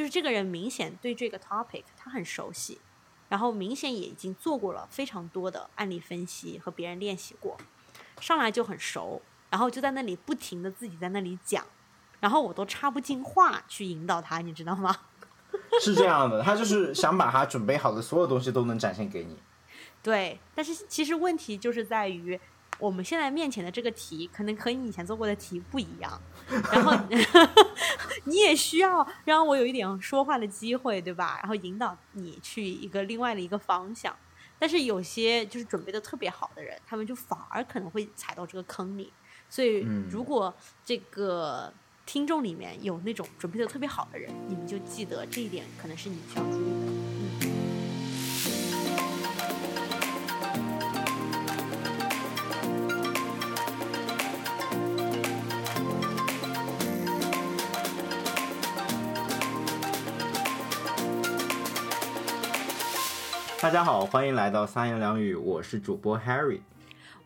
[0.00, 2.80] 就是这个人明显对这个 topic 他很熟悉，
[3.28, 7.58] 然后明显也已经做过了非常多的案例分析和别人练习过，
[8.18, 11.66] 上来就很熟，然后就在那里不停的自己在那里讲，
[12.18, 14.96] 然后我都插不进话去引导他，你知道吗？
[15.82, 19.36] 是这样的，他就是想把他准备好的所有东西都能展现给你。
[20.02, 22.40] 对，但是其实问题就是在于，
[22.80, 26.20] 我们现在面前的这个题可能和你以前做过的题不一样，
[26.72, 26.92] 然后
[28.24, 31.38] 你也需要让我有一点说话的机会，对吧？
[31.42, 34.16] 然后引导你去一个另外的一个方向。
[34.58, 39.10] 但是有些就是准备的特别好的人，他们就反而可能会踩到这个坑里。
[39.48, 39.78] 所以，
[40.10, 40.54] 如果
[40.84, 41.72] 这个
[42.04, 46.99] 听众里面有那种准备的特别好的人，你们就记得这一点，可能是你需要注意的。
[63.60, 66.60] 大家好，欢迎来到三言两语，我是主播 Harry，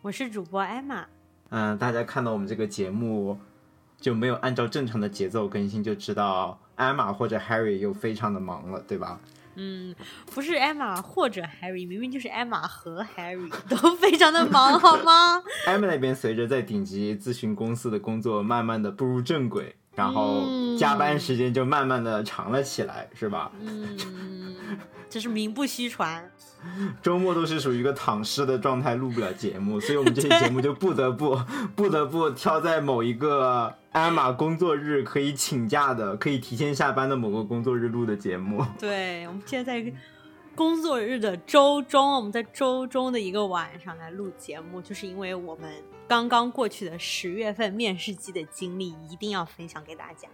[0.01, 1.05] 我是主播 Emma。
[1.47, 3.39] 嗯，大家看到我们这个节目
[4.01, 9.17] 就没有按照正常的节奏更新，就知道 Emma 或者 Harry 又非常的忙了，对吧？
[9.55, 9.95] 嗯，
[10.33, 15.41] 不是 Emma 或者 Harry，明明就是 Emma 和 Harry 都非常的忙，好吗？
[15.65, 20.43] Emma 那边随着在顶级咨询公司的工作慢慢的步入正轨，然后
[20.77, 23.53] 加班时间就慢慢的长了起来，是吧？
[23.61, 23.97] 嗯。
[25.09, 26.29] 这是名不虚传，
[27.01, 31.39] 周末都是属于一个躺尸的状态，录不了节目，所以我们这期节目就不得不
[31.75, 38.65] 不得不挑在某一个艾玛工作日可以请假的、可以提前下班的某个工作日录的节目。
[38.79, 39.93] 对，我们现在在
[40.55, 45.69] 工作日的周中，我们在周中的一个晚上来录节目，就是因为我们
[46.07, 50.27] 刚刚过去的十月份面试季的经历，一定要分享给大家。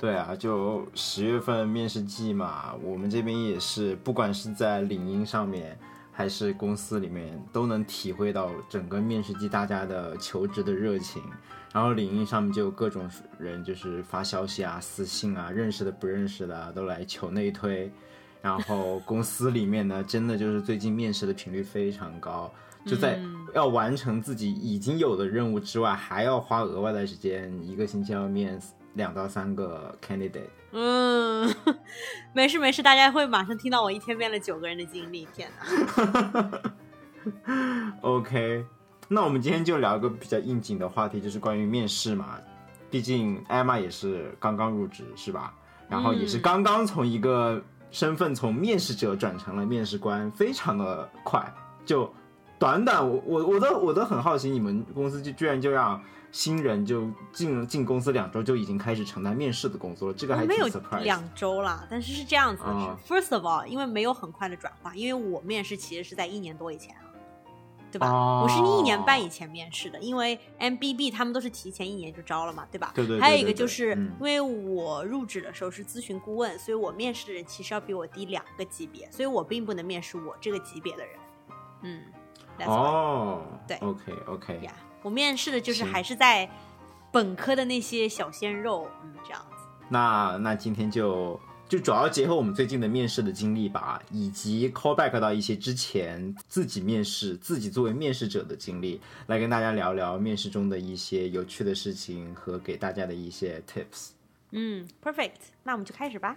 [0.00, 5.78] 对啊，就十月份面试季嘛，我们这边也是，不管是在领英上面，
[6.10, 11.22] 还是公司里面，都能体会到整个面试季大家的求职的热情。
[11.74, 13.06] 然后领英上面就有各种
[13.38, 17.92] 人，就是发消息啊、私信啊，认识的不认识的都来求内推。
[18.40, 22.50] 然后公司里面呢，真的就是最近面试的频率非常高，
[22.86, 23.20] 就在
[23.54, 28.58] 要完成自己已经有的任务之外，还要花额外的时间，一个星期要面。
[28.94, 31.48] 两到三个 candidate，嗯，
[32.32, 35.26] 没事没事，大家会马上听到我一天面了九个人的经历。
[35.32, 36.60] 天哪！
[38.02, 38.64] OK，
[39.06, 42.38] 那我们今天就聊一个比较应景的话题，就是关于面试嘛。
[42.90, 45.54] 毕竟艾玛也是刚刚入职，是吧？
[45.88, 47.62] 然后也是刚刚从一个
[47.92, 51.40] 身份从面试者转成了面试官，非常的快，
[51.84, 52.12] 就
[52.58, 56.02] 短短我我我都我都很好奇，你们公司就居然就让。
[56.32, 60.66] 新人就进进公司两周就已经开始承担面试的工作了，这个还没有
[61.02, 62.98] 两周了，但是是这样子的。
[63.06, 67.02] First of all，因为没有很快的转化，因为我面试其实是在一年多以前啊，
[67.90, 68.42] 对吧？
[68.42, 72.92] 我是一年半以前面试的，因为 MBB 他们都是提前一年就招了嘛，对吧？
[72.94, 73.18] 对对。
[73.18, 81.16] 还有一个就是因为我入职的时候是咨询顾问，所以我面试的人其实要比我低两个级别，所以我并不能面试我这个级别的人。
[81.82, 82.02] 嗯。
[82.66, 83.42] 哦。
[83.66, 83.76] 对。
[83.78, 84.60] OK OK。
[84.62, 84.72] 呀。
[85.02, 86.48] 我面试的就是还是在
[87.12, 89.56] 本科的那些小鲜肉，嗯，这样子。
[89.88, 91.38] 那那今天就
[91.68, 104.10] 就主要结合我们最近的面试的经历吧，以及 call back 到一些之前自己面试、自己作为面试者的经历，来跟大家聊聊面试中的一些有趣的事情和给大家的一些 tips。
[104.52, 105.32] 嗯，perfect，
[105.62, 106.36] 那我们就开始吧。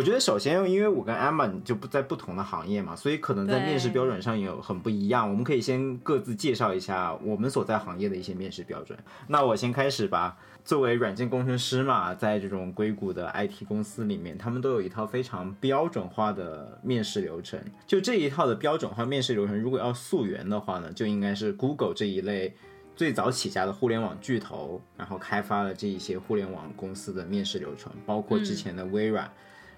[0.00, 5.28] 我觉得首先，因为我跟 Emma 就不在不同的行业嘛，所以可能在面试标准上也有很不一样。
[5.28, 8.98] 我们可以先各自介绍一下我们所在行业的一些面试标准。
[9.28, 10.38] 那我先开始吧。
[10.64, 17.60] 作为软件工程师嘛，在这种硅谷的 IT 公司里面，他们都有一套非常标准化的面试流程。
[17.86, 22.54] 就这一套的标准化面试流程，如果要溯源的话呢，就应该是 Google 这一类
[22.96, 29.30] 最早起家的互联网巨头，然后开发了这一些互联网公司的面试流程，包括之前的微软。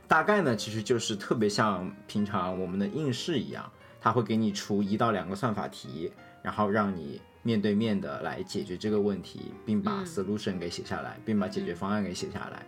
[0.08, 3.70] 大概呢，其实就是特别像平常我们的应试一样，
[4.00, 6.12] 他会给你出一到两个算法题，
[6.42, 12.62] 然后让你面对面的来解决这个问题，并把 solution 给写下来，并把解决方案给写下来。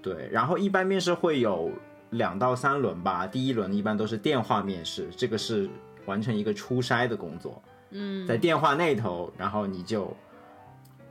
[0.00, 1.70] 对，然后一般面试会有
[2.10, 5.68] 两到三轮吧，第一轮一般都是电话面试，这个是
[6.06, 7.62] 完成一个初筛的工作。
[7.90, 10.16] 嗯，在电话那头，然后你就。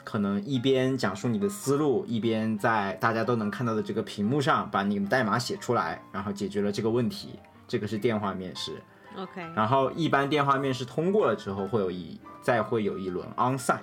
[0.03, 7.39] 可能一边讲述你的思路，一边在大家都能看到的这个屏幕上把你的代码写出来，然后解决了这个问题。
[7.67, 8.73] 这个是电话面试。
[9.15, 13.77] OK，然后一般电话面试通过了之后，会有一再会有一轮 onsite，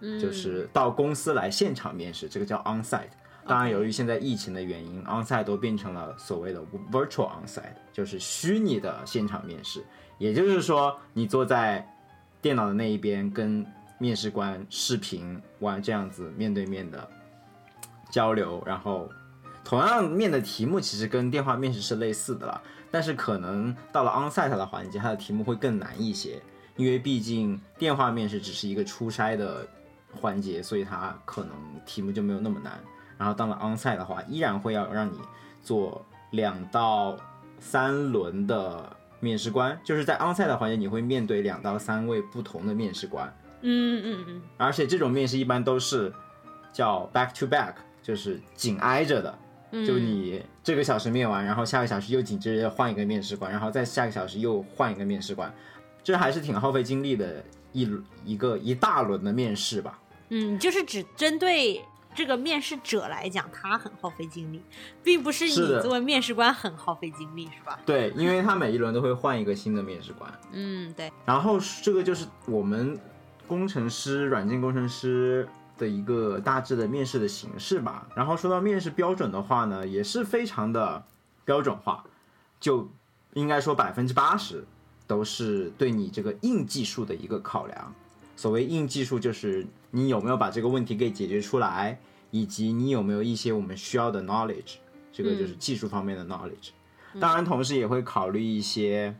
[0.00, 3.08] 嗯，就是到公司来现场面试，这个叫 onsite。
[3.46, 6.62] 当然，由于现在疫情的原因，onsite 都变成了所谓的
[6.92, 9.82] virtual onsite，就是虚拟的现场面试。
[10.18, 11.86] 也就是说，你坐在
[12.42, 13.64] 电脑的那一边，跟
[13.98, 17.08] 面试官视频玩这样子面对面的
[18.10, 19.08] 交流，然后
[19.64, 26.40] 同样面的题目其实跟电话面试是类似的了，但是可能到了 onsite 的环节，它的题目会更难一些，
[26.76, 29.66] 因为毕竟电话面试只是一个初筛的
[30.12, 31.52] 环节，所以它可能
[31.84, 32.80] 题目就没有那么难。
[33.18, 35.18] 然后到了 onsite 的话，依然会要让你
[35.60, 37.16] 做两到
[37.58, 43.30] 三轮的面试官，就是在 onsite 的环节，你会面对两到三位不同的面试官，
[43.62, 46.12] 嗯嗯嗯而且这种面试一般都是
[46.72, 49.38] 叫 back to back，就是紧挨着的。
[49.70, 55.52] 嗯，就你这个小时面完，然后下个小时又紧接着换一个面试官，然后再下个小时又换一个面试官，
[56.02, 59.98] 这还是挺耗费精力的一轮一个一大轮的面试吧。
[60.30, 61.82] 嗯，就是只针对
[62.14, 64.62] 这个面试者来讲，他很耗费精力，
[65.02, 67.78] 并不是你作为面试官很耗费精力，是吧？
[67.84, 72.98] 对，因为他每一轮都会换一个新的面试官，嗯，对，然后这个就是我们
[73.48, 78.06] 工程师、软件工程师的一个大致的面试的形式吧。
[78.14, 81.02] 然后说到面试标准的话呢，也是非常的
[81.44, 82.04] 标准化，
[82.60, 82.88] 就
[83.32, 84.64] 应该说百分之八十
[85.06, 87.94] 都是对你这个硬技术的一个考量。
[88.36, 91.98] 所谓硬技术，就是你有没有把这个问题给解决出来，
[92.30, 94.76] 以及你有没有一些我们需要的 knowledge，
[95.12, 96.70] 这个就是技术方面的 knowledge。
[97.18, 99.12] 当然，同时也会考虑一些，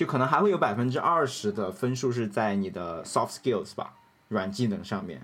[0.00, 3.92] 就可能还会有百分之二十的分数是在你的 soft skills 吧，
[4.28, 5.20] 软技能上面。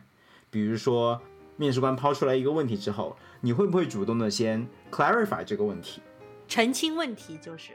[0.51, 1.19] 比如说，
[1.57, 6.03] 面试官抛出来一个问题之后，你会不会主动的先 clarify 这个问题？
[6.47, 7.73] 澄清问题就是，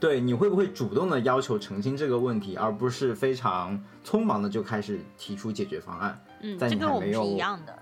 [0.00, 7.78] 对，你会不会主动的要求澄清这个问题，而不是非常匆忙的就开始提出解决方案，嗯，在这跟我们是你还没有一样的。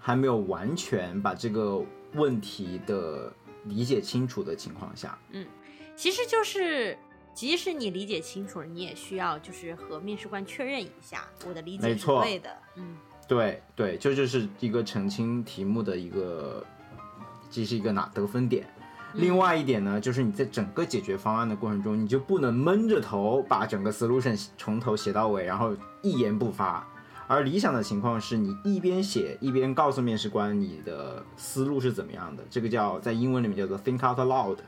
[0.00, 1.80] 还没有完全把这个
[2.14, 3.32] 问题的
[3.66, 5.46] 理解清楚的情况下，嗯
[5.94, 6.98] 其实就是，
[7.34, 12.50] 即使你理解清楚了，你也需要就是和面试官确认一下，我的理解是错对的。
[12.76, 12.96] 嗯
[13.28, 16.66] 对对，这就是一个澄清题目的一个，
[17.48, 18.68] 这是一个拿得分点。
[19.14, 26.86] 另外一点呢，就是你在整个解决方案的过程中，你就不能闷着头把整个 solution 从头写到尾，然后一言不发。
[27.28, 34.58] 而理想的情况是你一边写一边告诉面试官你的思路是怎么样的，这个叫在英文里面叫做 think out loud，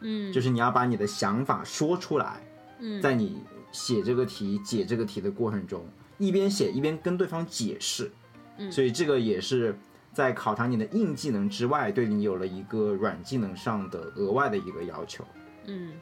[0.00, 2.40] 嗯，就是你要把你的想法说出来。
[2.82, 3.42] 嗯在你
[3.72, 5.86] 写这个题、解这个题的过程中，
[6.18, 8.10] 一边写一边跟对方解释。
[8.56, 9.78] 嗯所以这个也是
[10.12, 15.24] 在考察你的硬技能之外，对你有了一个软技能上的额外的一个要求。
[15.66, 15.92] 嗯，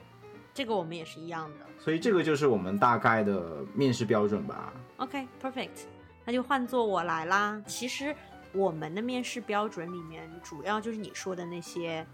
[0.55, 1.67] 这个我们也是一样的。
[1.79, 4.73] 所以这个就是我们大概的面试标准吧。
[4.97, 5.87] OK，perfect，、
[6.25, 7.63] 那就换做我来啦。
[7.67, 8.15] 其实
[8.53, 12.05] 我们的面试标准里面，主要就是你说的那些，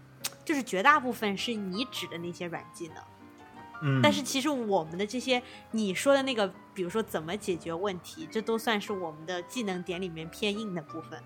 [0.45, 2.97] 就是绝大部分是你指的那些软技能。
[3.81, 11.21] 嗯但是其实我们的这些你说的那个，比如说怎么解决问题，这都算是我们的技能点里面偏硬的部分。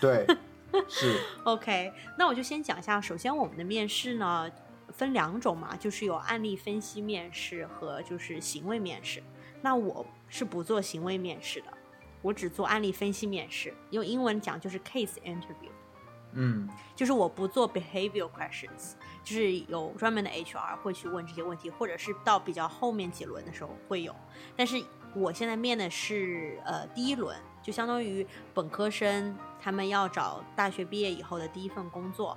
[0.00, 0.24] 对，
[0.88, 3.00] 是 OK，那我就先讲一下。
[3.00, 4.48] 首先，我们的面试呢
[4.90, 9.20] 分两种嘛，就是有案例分析面试和就是行为面试。
[9.60, 11.66] 那我是不做行为面试的，
[12.22, 13.74] 我只做案例分析面试。
[13.90, 15.70] 用英文讲就是 case interview，
[16.32, 18.92] 嗯就是我不做 behavioral questions，
[19.24, 24.14] 就是有专门的 HR 会去问这些问题，或者是到比较后面几轮的时候会有。
[24.56, 24.82] 但是
[25.14, 32.36] 我现在面的是呃第一轮，就相当于本科生他们要找大学毕业以后的第一份工作，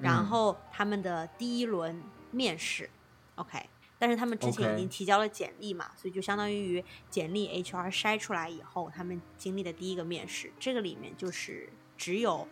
[0.00, 2.88] 然嗯后他们的第一轮面试
[3.36, 3.68] ，OK。
[4.00, 12.46] 但是他们之前已经提交了简历嘛所以就相当于简历 HR 筛出来以后，他们经历的第一个面试，这个里面就是只有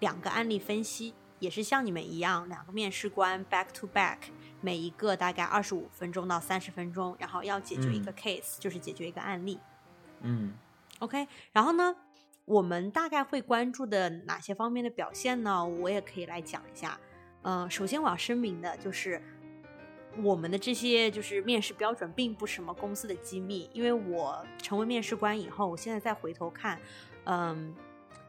[0.00, 4.18] 两个案例分析，也是像你们一样，两个面试官 back to back，
[4.60, 9.58] 每一个大概二十五分钟到三十分钟，然后要解决一个嗯 case，、就是解决一个案例。
[10.20, 10.54] 嗯
[11.00, 11.94] OK，然后呢，
[12.44, 15.64] 我们大概会关注的哪些方面的表现呢？
[15.64, 16.98] 我也可以来讲一下。
[17.42, 19.22] 嗯、首先我要声明的就是，
[20.22, 26.80] 我们的这些就是面试标准并不是什么公司的机密，因为我成为面试官以后，我现在再回头看，
[27.24, 27.72] 嗯，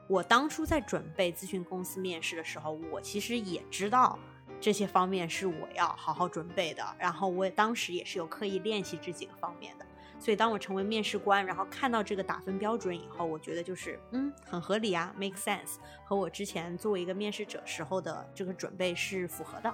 [0.09, 4.19] 我当初在准备咨询公司面试的时候，我其实也知道。
[4.61, 9.85] 这些方面是我要好好准备的，然后我也当时也是有刻意练习这几个方面的，
[10.19, 19.73] 所以当我成为面试官，然后看到这个打分标准以后，我觉得就是嗯很合理啊，make sense，和我之前作为一个面试者时候的这个准备是符合的。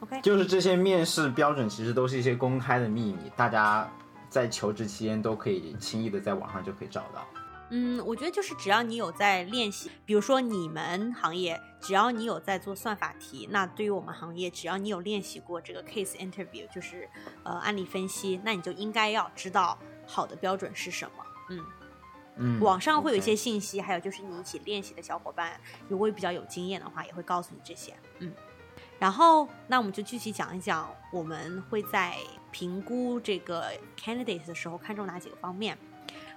[0.00, 3.88] OK，就是这些面试标准其实都是一些公开的秘密，大家
[4.28, 7.24] 在求职期间都可以轻易的在网上就可以找到。
[7.70, 17.08] 嗯，我觉得就是只要你有在练习，比如说你们行业，只要你有在做算法题，那对于我们行业，只要你有练习过这个 case interview，就是
[17.42, 21.24] 呃案例分析，那你就应该要知道好的标准是什么。
[21.50, 21.64] 嗯
[22.36, 25.58] 嗯，网上会有一些信息，还有就是你一起练习的小伙伴，
[25.88, 27.94] 如果比较有经验的话，也会告诉你这些。
[28.18, 28.32] 嗯，
[28.98, 32.14] 然后那我们就具体讲一讲，我们会在
[32.52, 35.76] 评估这个 candidate 的时候看重哪几个方面。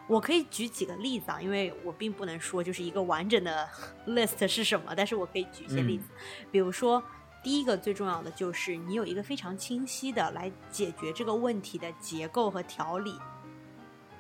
[0.10, 3.70] 我可以举几个例子啊，因为我并不能说就是一个完整的
[4.08, 6.10] list 是什么，但是我可以举一些例子，
[6.52, 7.02] 比如说。
[7.42, 13.18] 第一个最重要的就是你有一个非常清晰的来解决这个问题的结构和条理，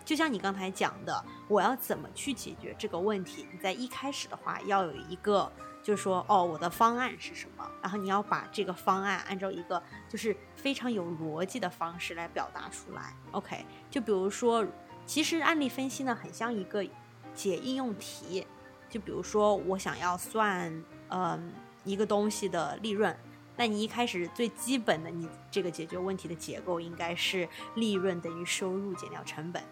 [0.05, 3.45] 就像你刚才讲的，我要怎么去解决这个问题？
[3.51, 5.51] 你在一开始的话要有一个，
[5.83, 7.69] 就是说，哦，我的方案是什么？
[7.81, 13.13] 然后你要把这个方案按照一个就是非常有逻辑的方式来表达出来。
[13.31, 14.65] OK，就比如说，
[15.09, 16.85] 其实案例分析呢，很像一个
[17.33, 18.45] 解应用题。
[18.87, 20.71] 就比如说，我想要算，
[21.07, 21.51] 嗯、
[21.83, 23.17] 一个东西的利润。
[23.57, 29.63] 那你一开始最基本的，你这个解决问题的结构应该是利润等于收入减掉成本。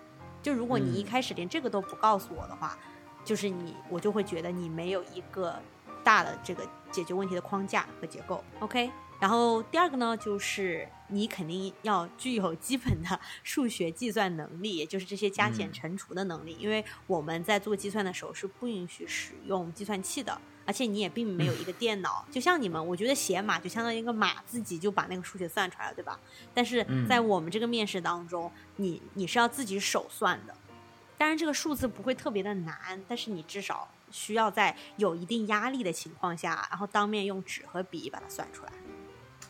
[0.41, 2.75] 就如果你一嗯开始连这个都不告诉我的话，
[3.23, 5.61] 就是你我就会觉得你没有一个
[6.03, 8.43] 大的这个解决问题的框架和结构。
[8.59, 20.39] OK，然后第二个呢，就是你肯定要具有基本的数学计算能力，也就是这些加减嗯乘除的能力，因为我们在做计算的时候是不允许使用计算器的。
[20.67, 26.19] 而且你也并没有一个电脑，就像你们，我觉得写码就相当于一个码，自己就把那个数学算出来了，对吧？
[26.53, 30.53] 但是嗯在我们这个面试当中，你你是要自己手算的。
[31.17, 38.73] 当然，这个数字不会特别的难，但是你至少需要在有一定压力的情况下，然后当面用纸和笔把它算出来。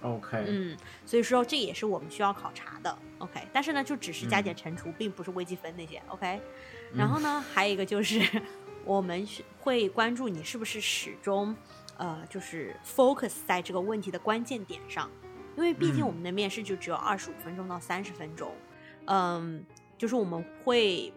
[0.01, 2.97] OK，嗯，所以说这也是我们需要考察的。
[3.17, 6.01] OK，但是呢，就只是加减乘除，并不是微积分那些。
[6.09, 6.39] OK，
[6.93, 8.21] 然后呢，还有一个就是
[8.85, 9.27] 我们
[9.59, 11.55] 会关注你是不是始终
[11.97, 15.09] 呃，就是 focus 在这个问题的关键点上，
[15.55, 18.53] 因为毕竟我们的面试就只有二十五分钟到三十分钟。
[19.05, 19.65] 嗯，
[19.97, 21.13] 就是我们会。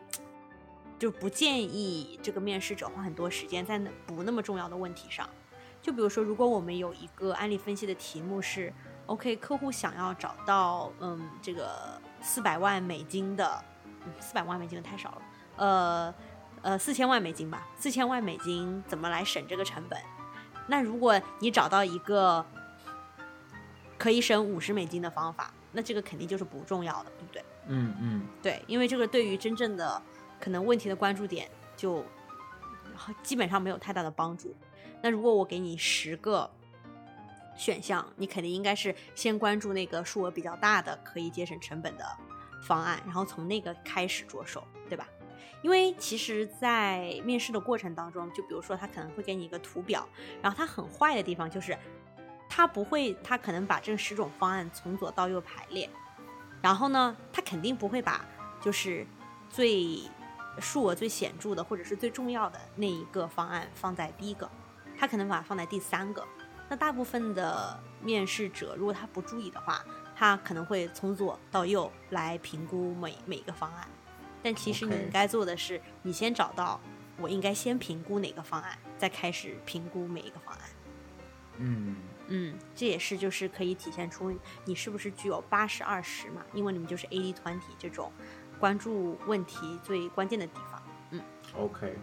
[0.98, 5.26] 就不建议这个面试者花很多时间在那不那么重要的问题上，
[5.82, 8.72] 就比如说，如果我们有一个案例分析的题目是
[9.06, 13.64] OK，客户想要找到嗯这个四百万美金的，
[14.04, 15.22] 嗯四百万美金的太少了，
[15.56, 16.14] 呃
[16.62, 19.98] 呃四千万美金吧，四千万美金怎么来省这个成本？
[20.66, 22.44] 那如果你找到一个
[23.98, 27.44] 可以省五十美金的方法，那这个肯定就是不重要的，对不对？
[27.66, 30.00] 嗯嗯对，因为这个对于真正的
[30.38, 32.04] 可能问题的关注点就
[33.22, 34.54] 基本上没有太大的帮助。
[35.02, 36.50] 那如果我给你十个
[37.56, 42.04] 选项，你肯定应该是先关注那个数额比较大的可以节省成本的
[42.62, 45.06] 方案，然后从那个开始着手，对吧？
[45.62, 50.08] 因为其实，在面试的过程当中，就比如说他可能会给你一个图表，
[50.40, 51.76] 然后他很坏的地方就是，
[52.48, 55.88] 他不会，他可能把这十种方案从左到右排列，
[56.62, 58.24] 然后呢，他肯定不会把
[58.58, 59.06] 就是
[59.50, 60.00] 最
[60.58, 64.50] 数额最显著的或者是最重要的那一个方案放在第一个，
[65.00, 66.22] 他可能把它放在第三个。
[66.68, 69.82] 那大部分的面试者，如果他不注意的话，
[70.14, 73.88] 他可能会从左到右来评估每每一个方案。
[74.42, 76.78] 但其实你应该做的是，你先找到
[77.16, 80.60] 我应该先评估哪个方案，再开始评估每一个方案。
[81.56, 81.96] 嗯
[82.28, 84.32] 嗯，这也是就是可以体现出
[84.64, 88.12] 你是不是具有八十二十嘛，因为你们就是 eighty twenty 这种
[88.60, 90.82] 关注问题最关键的地方。
[91.10, 91.20] 嗯
[91.56, 91.96] ，OK，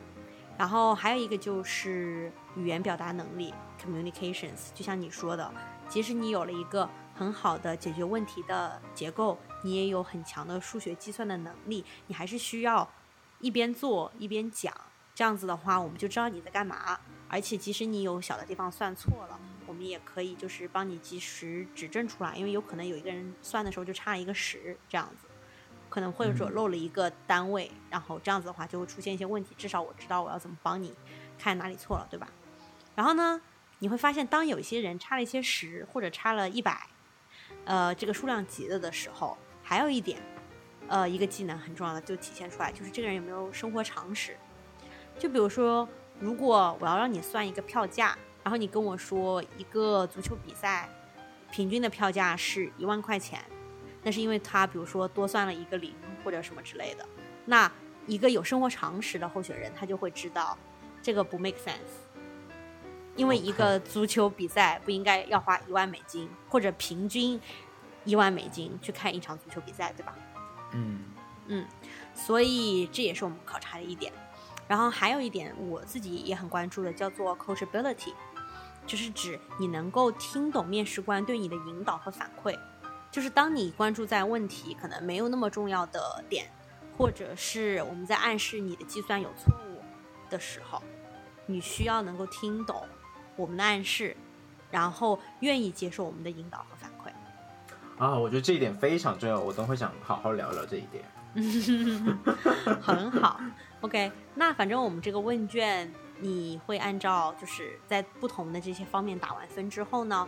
[0.57, 5.53] 然后还有一个就是语言表达能力 （communications），就像你说的，
[5.87, 12.89] 即使你有了一个很好的解决问题的结构，你也有很强的数学计算的能力，你还是需要
[13.39, 14.73] 一边做一边讲。
[15.13, 16.99] 这样子的话，我们就知道你在干嘛。
[17.29, 25.27] 而且，即使你有小的地方算错了，我们也可以就是帮你及时指正出来，因为有可能有一个人算的时候就差了一个十，这样子。
[25.89, 29.55] 可能或者漏了一个单位，然后这样子的话就会出现一些问题。
[29.57, 30.93] 至少我知道我要怎么帮你
[31.39, 32.29] 看哪里错了，对吧？
[32.97, 33.39] 然后呢，
[33.77, 36.89] 你会发现当有一些人差了一些十或者差了一百，
[37.63, 40.19] 呃，这个数量级的的时候，还有一点，
[40.87, 44.35] 呃，一个技能很重要的就体现出来，就是这个人有没有生活常识。
[45.19, 45.87] 就比如说，
[46.19, 50.89] 如果我要让你算一个票价，然后你跟我说一个足球比赛
[51.51, 53.39] 平均的票价是一万块钱。
[54.01, 57.05] 那是因为他比如说多算了一个零或者什么之类的，
[57.45, 57.71] 那
[58.07, 60.57] 一个有生活常识的候选人他就会知道
[60.99, 62.06] 这个不 make sense。
[63.17, 67.37] 因为一个足球比赛不应该要花一万美金，或者平均
[68.05, 70.15] 一万美金去看一场足球比赛，对吧？
[70.71, 71.03] 嗯
[71.47, 71.65] 嗯，
[72.13, 74.13] 所以这也是我们考察的一点。
[74.67, 78.13] 然后还有一点我自己也很关注的，叫做 coachability，
[78.85, 82.57] 就是指你能够听懂面试官对你的引导和反馈。
[83.09, 86.51] 就是当你关注在问题可能没有那么重要的点，
[86.97, 89.81] 或者是我们在暗示你的计算有错误
[90.29, 90.83] 的时候，
[91.45, 92.85] 你需要能够听懂。
[93.37, 94.17] 我们的暗示，
[94.69, 97.09] 然后愿意接受我们的引导和反馈。
[97.97, 101.03] 啊，我觉得这一点非常重要，我等会想好好聊聊这一点。
[102.81, 103.39] 很好
[103.81, 104.11] ，OK。
[104.35, 110.27] 那反正我们这个问卷，你会按照就是在不同的这些方面打完分之后呢，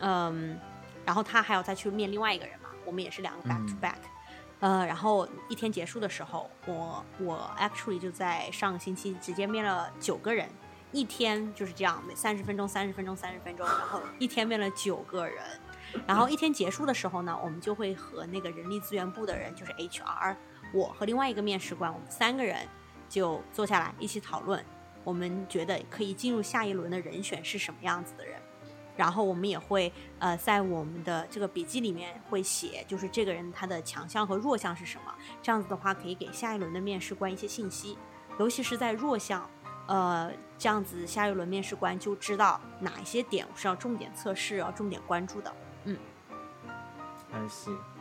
[0.00, 0.58] 嗯，
[1.04, 3.98] 然后他还要再去面另外一个人嘛，我们也是两个 back to back，
[4.58, 10.48] 呃，然后一天结束的时候，我我 actually 就在上个星期直接面了九个人。
[10.92, 15.44] 一天就是这样，每三十分钟、三十分钟、三十分钟，然后一天面了九个人，
[16.06, 20.34] 然后一天结束的时候呢，我们就会和那个人力资源部的人，就是 HR，
[20.74, 22.66] 我和另外一个面试官，我们三个人
[23.08, 24.64] 就坐下来一起讨论，
[25.04, 28.36] 我们觉得可以进入下一轮的人选是什么样子的人，
[28.96, 37.96] 然后我们也会呃在我们的这个笔记里面会写，就是这个人他的强项和弱项是什么，这样子的话可以给下一轮的面试官一些信息，
[38.40, 39.48] 尤其是在弱项。
[39.90, 45.52] 呃，这样子下一轮面试官就知道哪一些点是要重点测试、要重点关注的。
[45.84, 45.96] 嗯。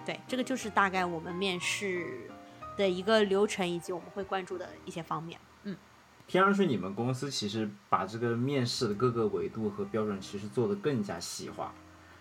[0.05, 2.29] 对，这个就是大概我们面试
[2.77, 5.39] 的一个流程，以及我们会关注的一些方面。
[5.63, 5.75] 嗯，
[6.27, 11.73] 听上去你们公司其实把这个面试的各个维度和标准其实做得更加细化，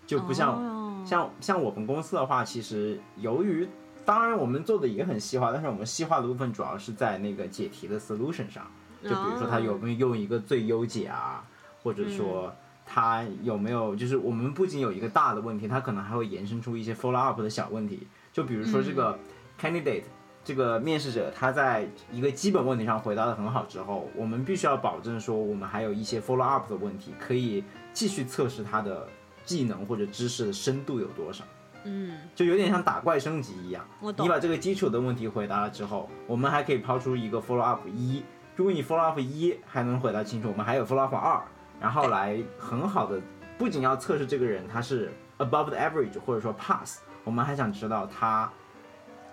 [0.07, 3.67] 就不像像像我们公司的话，其实由于
[4.03, 8.65] 当然我们做的也很细化，但是我们细化的部分主要是在那个解题的 solution 上。
[9.03, 11.43] 就比如说他有没有用一个最优解啊，
[11.81, 12.53] 或者说
[12.85, 18.07] 他有没有就是我们不仅有一个大的问题，他可能还会延伸出一些 follow up 的小问题。
[18.33, 19.17] 就比如说这个
[19.59, 20.03] candidate
[20.43, 29.07] 这个面试者他在一个基本问题上回答的很好之后，我们必须要保证说我们还有一些 follow up 的问题可以继续测试他的
[29.45, 31.43] 技能或者知识的深度有多少。
[31.85, 33.85] 嗯，就有点像打怪升级一样。
[34.17, 38.23] 你把这个基础的问题回答了之后，我们还可以抛出一个 follow up 一。
[38.59, 41.41] 如果你 follow up 一还能回答清楚，我们还有 follow up 二，
[41.79, 43.21] 然后来很好的，
[43.57, 48.51] 不仅要测试这个人他是 above the average 或者说 pass，我们还想知道他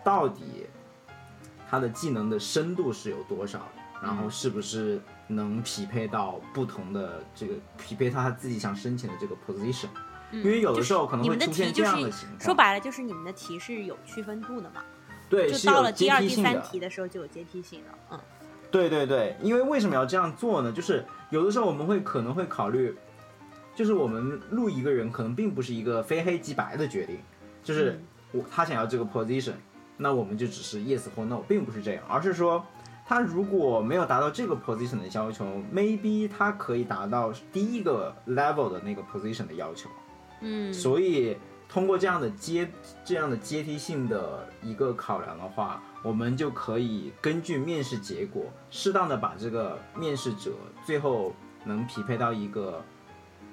[0.04, 0.68] 到底
[1.68, 3.66] 他的技能的深度是有多少，
[4.00, 9.88] 然后是不是能匹配到不同的这个匹配到他自己想申请的这个 position，
[10.30, 12.40] 因为有的时候可能会出现这样的情况。
[12.40, 14.84] 说白了就是你们的题是有区分度的嘛？
[15.28, 18.20] 对，就到了第二、第三题的时候就有阶梯性了，嗯。
[18.70, 20.72] 对对对，因为为什么要这样做呢？
[20.72, 22.94] 就是有的时候我们会可能会考虑，
[23.74, 27.18] 就是我们录一个人可能并不是一个非黑即白的决定，
[27.62, 28.00] 就是
[28.32, 29.54] 我他想要这个 position，
[29.96, 32.64] 那我们就只是 yes 或 no，并不是这样，而是说
[33.06, 39.88] 他如果没有达到这个 position 的要求，maybe 他可以达到第一个 level 的那个 position 的要求，
[40.40, 41.36] 嗯，所以
[41.76, 42.66] 通过这样的阶
[43.04, 45.82] 这样的阶梯性的一个考量的话。
[46.02, 50.52] 我们就可以根据面试结果，适当的把这个面试者
[50.84, 51.34] 最后
[51.64, 52.80] 能匹配到一个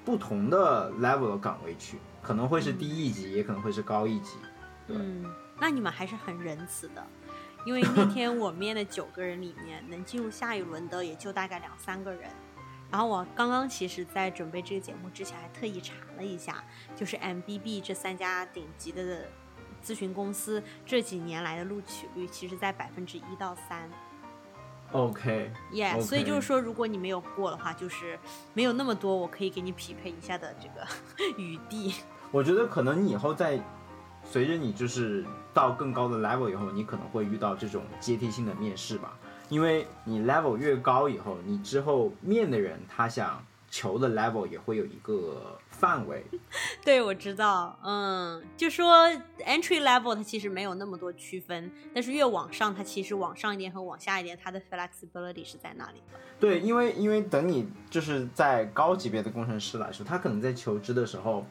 [0.04, 4.36] 不同的 level 的岗位去，可能会是低一级，也可能会是高一级。
[4.86, 5.24] 嗯，
[5.58, 7.04] 那你们还是很仁慈的，
[7.66, 12.30] 因为那天我面的九个人里面，能进入下一轮的也就大概两三个人。
[12.94, 16.62] 然后我刚刚其实，在准备这个节目之前，还特意查了一下，
[16.94, 19.24] 就是 MBB 这三家顶级的。
[19.84, 23.90] 咨询公司这几年来的录取率，其实在百分之一到三。
[24.92, 28.16] OK，Yeah，所以就是说，如果你没有过的话，就是
[28.54, 30.86] 没有那么多我可以给你匹配一下的这个
[31.36, 31.96] 余地。
[32.30, 33.60] 我觉得可能你以后在
[34.24, 39.18] 随着你就是到更高的 level 以后，你可能会遇到这种阶梯性的面试吧，
[39.54, 45.58] 因为你 level 越高以后，你之后面的人他想求的 level 也会有一个。
[45.76, 46.24] 范围，
[46.84, 49.08] 对，我知道，嗯，就说
[49.44, 56.18] entry level 它其实没有那么多区分，但是越往上，它其实往上一点和往下一点，它的 flexibility 是在那里的。
[56.38, 61.44] 对，因为因为等你就是在高级别的工程师来说，他可能在求职的时候，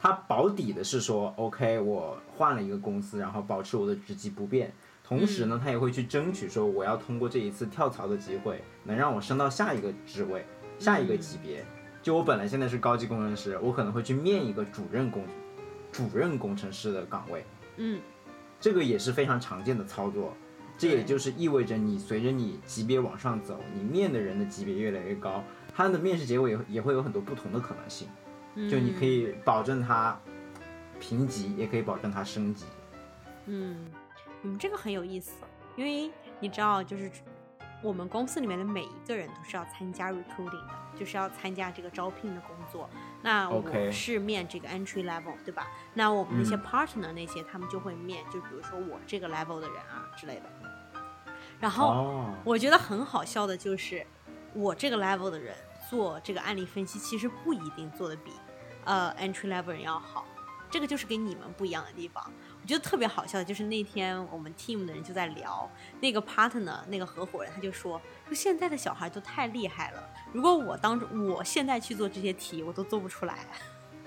[0.00, 4.72] 他保底的是说，OK，我换了一个公司，然后保持我的职级不变，
[5.08, 10.44] 同时呢，他也会去争取说，我要通过这一次跳槽的机会，能让我升到下一个职位，
[10.78, 11.64] 下一个级别。
[12.02, 15.24] 就我本来现在是高级工程师，我可能会去面一个主任工，
[15.90, 17.42] 主任工程师的岗位。
[17.78, 17.98] 嗯，
[18.60, 20.34] 这个也是非常常见的操作。
[20.76, 25.42] 这也就是意味着你随着你级别往上走，你面的人的级别越来越高，
[25.74, 28.06] 他的面试结果也也会有很多不同的可能性。
[28.70, 30.20] 就你可以保证他
[31.00, 32.66] 评级，也可以保证他升级。
[33.46, 33.86] 嗯，
[34.42, 35.32] 你们这个很有意思，
[35.76, 37.10] 因为你知道，就是
[37.82, 42.88] 我们公司里面的每一个人都是要参加 recruiting 的，就是要参加这个招聘的工作。
[43.22, 45.68] 那我 OK 是面这个 entry level，对吧？
[45.94, 50.42] 那我们那些嗯 partner 那些，他们就会面，就比如说我这个 level 的人啊之类的。
[51.60, 54.06] 然后哦，我觉得很好笑的就是，
[54.54, 55.56] 我这个 level 的人
[55.90, 58.32] 做这个案例分析，其实不一定做的比
[58.84, 60.24] 呃 entry level 人要好。
[60.70, 62.30] 这个就是跟你们不一样的地方。
[62.68, 65.66] 我觉得特别好笑的就是那天我们 team 的人就在聊，
[66.00, 73.38] 那个 partner 那个合伙人他就说，说现在的小孩都太厉害了，如果我当我现在去做这些题，我都做不出来。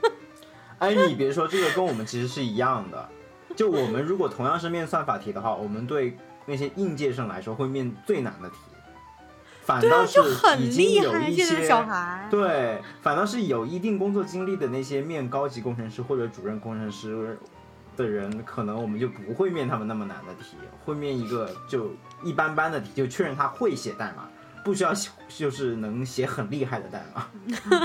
[0.77, 3.09] 哎，你别说，这个跟我们其实是一样的。
[3.55, 8.57] 就我们如果同样是面算法题的话，我们对那些应届生来说会面最难的题，
[9.63, 12.27] 反倒是很已经厉害，有一些小孩。
[12.29, 17.39] 对，反倒是有一定工作经历的那些面高级工程师或者主任工程师
[17.95, 21.91] 的人，可能我们就不会面他们那么难的题，会面一个就
[22.23, 24.27] 一般般的题，就确认他会写代码，
[24.63, 27.27] 不需要写 就是能写很厉害的代码。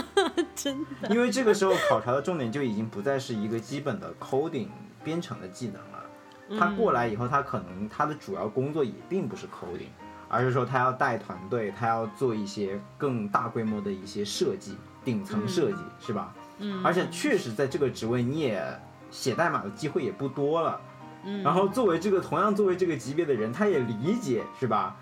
[0.54, 1.08] 真的。
[1.08, 4.68] 因为这个时候考察的重点就已经不再是一个基本的 coding
[5.04, 9.90] 编程的技能了，他过来以后，他可能他的主要工作也并不是 coding，
[10.28, 16.34] 而是说他要带团队，他要做一些更大规模的一些设计，顶层设计，是吧？
[16.58, 18.64] 嗯，而且确实在这个职位你也
[19.10, 20.80] 写代码的机会也不多了。
[21.24, 24.96] 嗯，然后作为这个同样作为这个级别的人，他也理解是吧？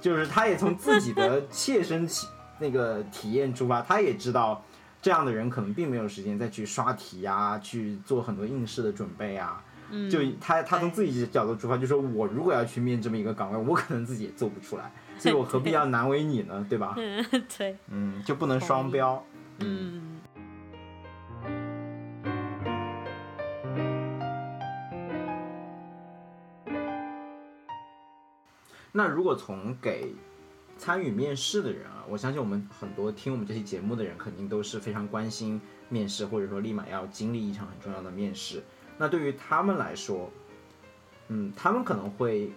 [0.00, 2.26] 就是他也从自己的 切身体
[2.58, 4.62] 那个体验出发，他也知道
[5.00, 9.62] 这样的人可能并没有时间再去刷题啊，去做很多应试的准备啊。
[9.90, 16.66] 嗯就他他从自己的角度出发，就说我如果要去面这么一个岗位，我可能自己也做不出来，所以我何必要 难为你呢？
[16.68, 16.94] 对吧？
[16.96, 17.24] 嗯，
[17.56, 19.22] 对，嗯，就不能双标。
[19.58, 20.20] 嗯。
[28.96, 30.14] 那如果从给
[30.78, 38.62] 参与面试的人啊，我相信我们很多听我们这期节目的人，肯定都是非常关心面试，或者说立马要经历一场很重要的面试。
[38.96, 40.30] 那对于他们来说，
[41.26, 42.52] 嗯，他们可能会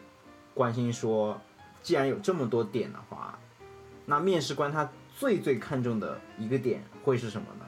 [0.53, 1.41] 关心说，
[1.81, 3.39] 既然有这么多点的话，
[4.05, 7.65] 那面试官他最最看重的一个点会是什么呢？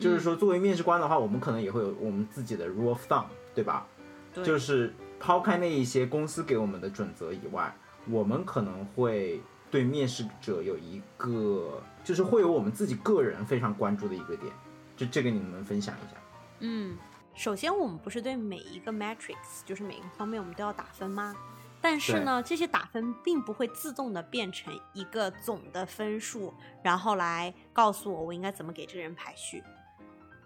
[0.00, 3.86] 就是说，作为面试官的话，我们可能也会有我们自己的 rule of thumb，对吧？
[4.34, 7.72] 对就是抛开那一些公司给我们的准则以外，
[8.08, 14.52] 我们可能会对面试者有一个，就是会有我们自己个人非常关注的一个点，
[14.96, 16.16] 就这个你们分享一下。
[16.60, 16.96] 嗯，
[17.34, 21.34] 首先我们不是对每一个 matrix，就是每一个方面我们都要打分吗？
[21.82, 29.62] 但是呢，这些打分并不会自动的变成一个总的分数，然后来告诉我我应该怎么给这个人排序。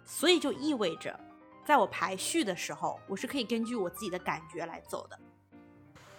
[0.04, 1.18] 所以就意味着，
[1.64, 5.18] 在我排序的时候，我是可以根据我自己的感觉来走的。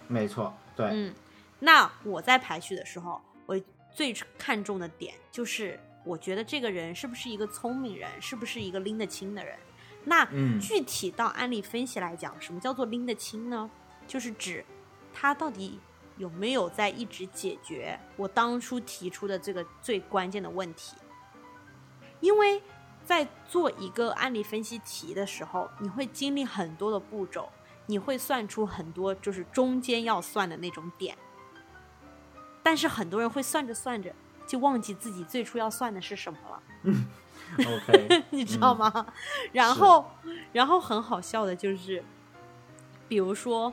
[0.06, 1.14] 没错，对，嗯，
[1.58, 3.58] 那我在排序的时候，我
[3.92, 9.58] 最看重的点就是，我觉得这个人是不是一个聪明人，是不是一个拎得清的人。
[10.04, 13.70] 那嗯具体到案例分析来讲，什么叫做拎得清呢？
[14.06, 14.64] 就是指
[15.12, 15.80] 他到底
[16.16, 20.94] 有没有在一直解决我当初提出的这个最关键的问题。
[22.20, 22.62] 因为
[23.04, 27.48] 在做一个案例分析题的时候，你会经历很多的步骤，
[27.86, 31.16] 你会算出很多就是中间要算的那种点，
[32.66, 34.12] 但是很多人会算着算着
[34.44, 36.60] 就忘记自己最初要算的是什么了。
[37.60, 39.06] OK， 你知道吗？
[39.52, 40.04] 然后，
[40.52, 42.02] 然后很好笑的就是，
[43.06, 43.72] 比如说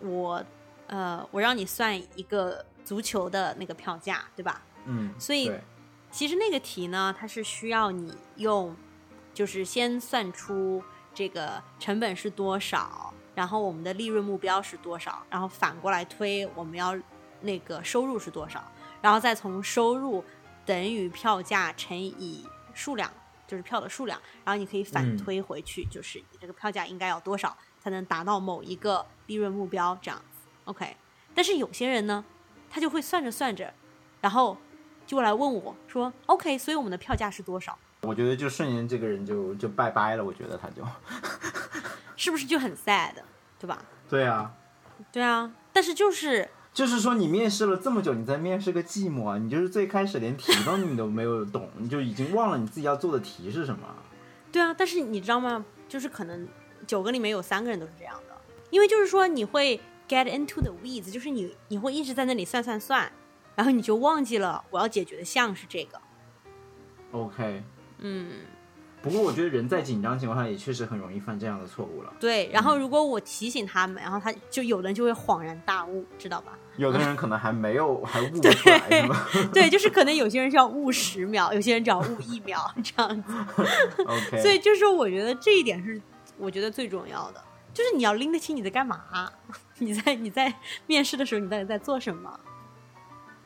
[0.00, 0.44] 我，
[0.88, 4.60] 呃，我让你算一个足球的那个票价，对吧？
[4.86, 5.52] 嗯，所以
[6.10, 8.74] 其实那个题呢，它是需要你用，
[9.32, 10.82] 就是先算出
[11.14, 16.98] 这个成本是多少，然后我们的利润目标是多少，然后反过来推我们要
[17.42, 18.62] 那个收入是多少，
[19.00, 20.24] 然后再从收入
[20.64, 23.10] 等于票价乘以数量，
[23.46, 30.40] 就是票的数量，然后你可以反嗯推回去，就是你这个票价应该要多少才能达到某一个利润目标这样子。
[30.64, 30.96] OK，
[31.34, 32.24] 但是有些人呢，
[32.70, 33.74] 他就会算着算着，
[34.20, 34.56] 然后
[35.06, 37.76] 就来问我说：“OK，所以我们的票价是多少？
[38.02, 40.84] 我觉得就瞬间这个人就就拜拜了，我觉得他就，
[42.16, 43.14] 是不是就很 sad，
[43.58, 43.84] 对吧？
[44.08, 44.52] 对啊，
[45.12, 53.94] 对啊，但是就是就是说你面试了这么久，你在面试个寂寞啊，你就是最开始连题都你都没有懂，你就已经忘了你自己要做的题是什么。
[54.50, 55.64] 对啊，但是你知道吗？
[55.88, 56.48] 就是可能
[56.86, 58.34] 九个里面有三个人都是这样的。
[58.70, 63.12] 因为就是说你会 get into the weeds，就是你你会一直在那里算算算，
[63.54, 66.00] 然后你就忘记了我要解决的项是这个。
[67.10, 67.62] OK，
[67.98, 68.30] 嗯，
[69.02, 72.12] 不过我觉得人在紧张情况下也确实很容易犯这样的错误了。
[72.20, 72.48] 对。
[72.52, 76.52] 然后如果我提醒他们，然后他就有的人就会恍然大悟，知道吧？
[76.78, 83.32] 有的人可能还没有还悟不出来，是 吧对，就是可能有些人是要悟十秒，有些人只要悟一秒这样子。
[84.06, 86.00] OK，所以就是我觉得这一点是
[86.38, 89.30] 我觉得最重要的，就是你要拎得清你在干嘛，
[89.78, 90.54] 你在你在
[90.86, 92.40] 面试的时候你到底在做什么。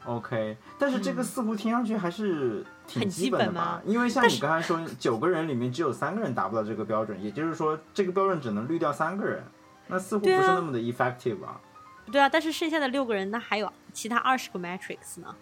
[0.05, 2.65] OK，但是这个似乎听上去还是嗯
[2.95, 3.83] 很基基本吧？
[3.85, 9.45] 因为像你刚才说，九个人里面只有三个人达不到这个标准，也就是说这个标准只能滤掉三个人，
[9.89, 11.61] 那似乎不是那么的 effective 啊。
[12.11, 15.35] 对啊，但是剩下的六个人，那还有其他二十个 matrix 呢。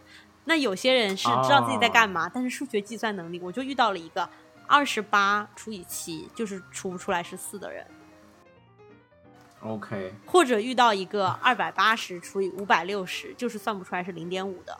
[0.46, 4.28] 那有些人是知道自己在干嘛，但是数学计算能力，我就遇到了一个
[4.66, 7.86] 二十八除以七就是除不出来是四的人
[9.60, 14.78] ，OK，或者遇到一个二百八十除以五百六十就是算不出来是零点五的，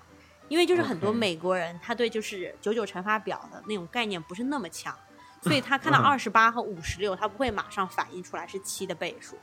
[0.49, 4.95] 因为就是很多美国人他对就是九九乘法表的那种概念不是那么强，
[5.43, 9.37] 所以他看到嗯二十八和五十六，他不会马上反应出来是七的倍数。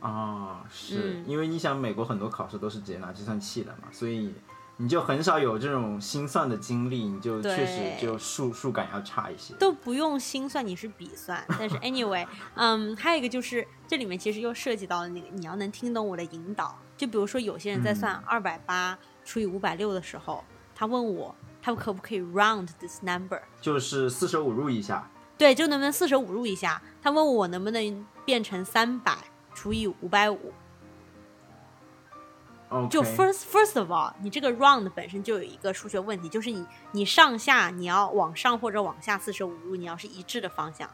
[0.00, 4.34] 哦，是、嗯因为你想美国很多考试都是直接拿计算器的嘛，所以
[4.76, 9.54] 你就很少有这种心算的经历，你就确实就数数感要差一些。
[9.54, 11.42] 都不用心算，你是笔算。
[11.58, 16.78] 但是 anyway， 嗯，还有一个就是这里面其实又涉及到了那个你要能听懂我的引导。
[16.94, 20.42] 就比如说有些人在算二百八除以五百六的时候，
[20.74, 26.80] 他问我他可不可以 round this number，就是四舍五入一下，对，就能不能四舍五入一下？
[27.02, 29.18] 他问我能不能变成三百
[29.52, 30.52] 除以五百五。
[32.90, 40.90] 就 first first of all，你这个 round 本身就有一个数学问题，就是你你上下你要往上或者往下四舍五入，你要是一致的方向，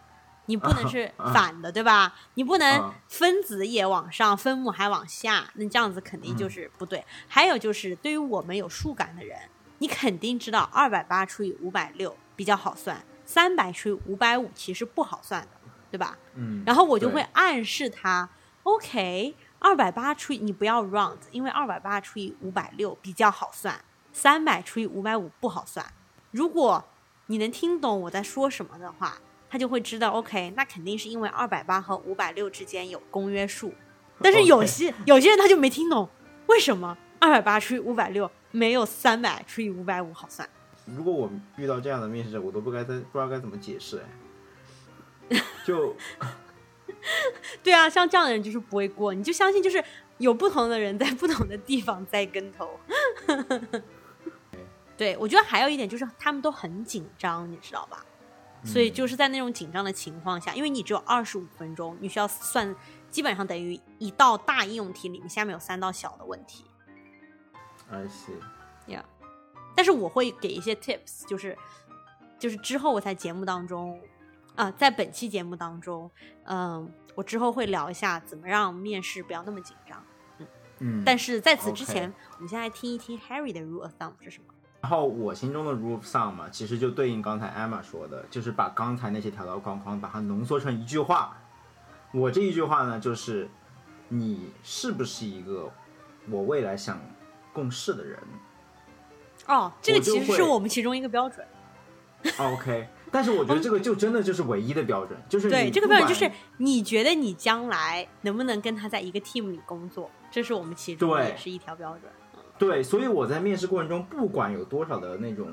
[0.47, 2.15] 你不能是 反的，对吧？
[2.35, 7.05] 你不能啊分子也往上，分母还往下，那这样子肯定就是不对。
[7.29, 9.39] 还有就是对于我们有数感的人，
[9.79, 15.49] 你肯定知道二百八除以五百六比较好算，三百除以五百五其实不好算的，
[15.91, 16.19] 对吧？
[16.35, 18.29] 嗯，然后我就会暗示他
[18.65, 25.87] ，OK，二百八除以你不要 round，因为二百八除以五百六比较好算，三百除以五百五不好算。
[26.31, 26.85] 如果
[27.27, 29.19] 你能听懂我在说什么的话，
[29.53, 33.71] 他就会知道 OK，那肯定是因为二百八和五百六之间有公约数。
[34.23, 36.09] 但是 有些有些人他就没听懂，
[36.47, 40.49] 为什么二百八除以五百六没有三百除以五百五好算？
[40.87, 44.03] 如果我遇到这样的面试者，我都不该在不知道该怎么解释
[45.29, 45.95] 哎，就
[47.63, 49.85] 对啊，像这样的人就是不会过，你就相信就是
[50.17, 52.81] 有不同的人在不同的地方栽跟头。
[54.97, 58.03] 对，我觉得还有一点就是他们都很紧张，你知道吧？
[58.65, 62.75] 所以就是在那种紧张的情况下，因为你只有二十五分钟，你需要算，
[63.11, 66.65] 基本上等于一道大应用题里面下面有三道小的问题。
[67.91, 69.03] I see，Yeah，
[69.75, 71.59] 但是我会给一些 tips，就是
[72.39, 74.01] 就是之后我在节目当中，
[74.55, 76.11] 啊、在本期节目当中，
[76.45, 80.03] 嗯、我之后会聊一下怎么让面试不要那么紧张。
[80.79, 84.52] 嗯，但是在此之前我们先来听一听 Harry 的 rule of thumb 是什么。
[84.83, 91.39] 然后我心中的 rule of thumb 嘛，其实就对应刚才 Emma 说的，就是把刚才那些条条框框把它浓缩成一句话。
[92.13, 93.49] 我这一句话呢，就是
[94.09, 95.73] 你是不是一个
[96.29, 97.01] 我未来想
[97.53, 98.19] 共事的人
[99.47, 101.47] 哦，这个其实是我们其中一个标准。
[102.39, 112.03] ？OK，但是我觉得这个就真的就是唯一的标准，就是对，你这个标准就是你觉得你将来能不能跟他在一个 team 里工作，这是我们其中对也是一条标准。
[112.63, 115.53] 对，所以我在面试过程中，不管有多少的那种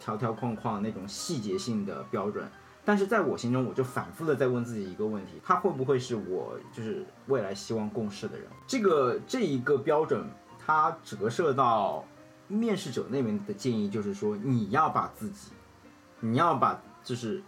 [0.00, 2.50] 条条框框、那种细节性的标准，
[2.84, 8.48] 但是在我心中，我就反复的在问自己一个问题：他会不会是我就是未来希望共事的人？
[8.66, 12.04] 这个这一个标准，它折射到
[12.48, 15.52] 面试者那边的建议就是说，你要把自己，
[16.18, 17.40] 你要把就是，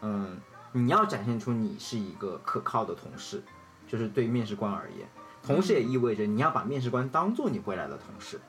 [0.00, 0.40] 嗯，
[0.72, 3.42] 你要展现出你是一个可靠的同事，
[3.86, 5.06] 就是对面试官而言。
[5.46, 8.40] 同时也意味着你要把面试官当做你未来的同事，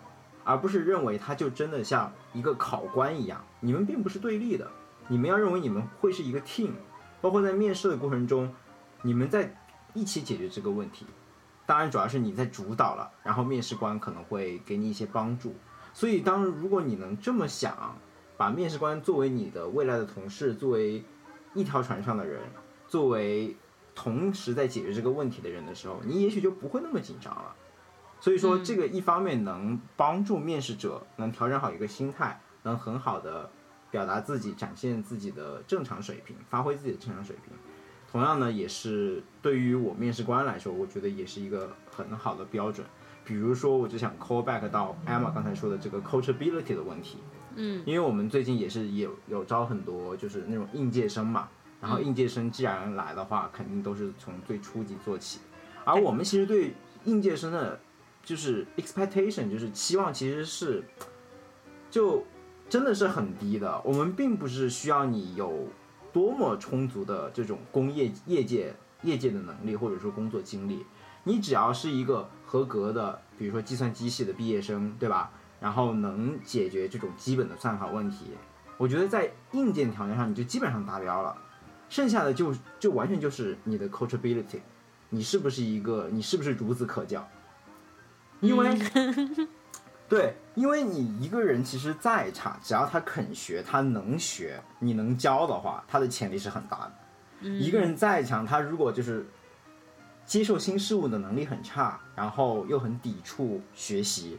[0.44, 4.68] 而不是认为他就真的像一个考官一样，你们并不是对立的，
[5.08, 6.72] 你们要认为你们会是一个 team，
[7.22, 8.52] 包括在面试的过程中，
[9.04, 9.56] 你们在
[9.94, 11.06] 一起解决这个问题。
[11.68, 15.54] 当然，主要是你在主导了，然后面试官可能会给你一些帮助。
[15.94, 17.98] 所以，当如果你能这么想，
[18.38, 21.04] 把面试官作为你的未来的同事，作为
[21.54, 22.40] 一条船上的人，
[22.88, 23.56] 作为
[24.00, 27.56] 同时在解决这个问题的人的时候，你也许就不会那么紧张了。
[28.20, 33.50] 所以说，嗯这个一方面能帮助面试者能调整好一个心态，能很好的
[33.90, 37.58] 表达自己，展现自己的正常水平，发挥自己的正常水平。
[38.12, 42.86] 同样呢，也是对于我面试官来说，我觉得也是一个很好的标准。
[43.26, 47.18] 比如说，我就想 call back 到 Emma 刚才说的这个 coachability 的问题。
[47.56, 55.40] 嗯，因为我们最近也是有有招很多就是那种应届生嘛，然后应届生既然来的话，肯定都是从最初级做起。
[55.84, 56.74] 而我们其实对
[57.06, 57.80] 应届生的，
[58.24, 60.84] 就是 expectation，就是期望其实是，
[61.90, 62.26] 就
[62.68, 63.82] 真的是很低的。
[63.86, 65.68] 我们并不是需要你有
[66.12, 70.86] 多么充足的这种工业业界业界的能力或者说工作经历，
[71.24, 75.32] 你只要是一个合格的，比如说计算机系的毕业生，对吧？
[75.60, 78.28] 然后能解决这种基本的算法问题，
[78.78, 81.36] 我觉得在硬件条件上你就基本上达标了，
[81.90, 84.60] 剩下的就就完全就是你的 coachability，
[85.10, 87.28] 你是不是一个你是不是孺子可教？
[88.40, 88.78] 因为，
[90.08, 96.92] 对，因为你一个人其实再差，只要他肯学，他能学，你能教的话，他的潜力是很大
[97.42, 97.50] 的。
[97.50, 99.26] 一个人再强，他如果就是
[100.26, 104.38] 接受新事物的能力很差，然后又很抵触学习。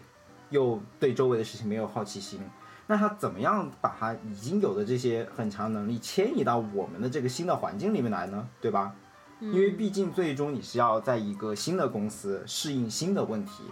[0.50, 2.40] 又对周围的事情没有好奇心，
[2.88, 8.48] 那他怎么样把他已经有的这些很强能力迁移到我们的这个新的环境里面来呢？
[8.60, 8.92] 对吧？
[9.40, 13.62] 因为毕竟最终你是要在一个新的公司适应新的问题，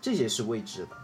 [0.00, 0.96] 这些是未知的。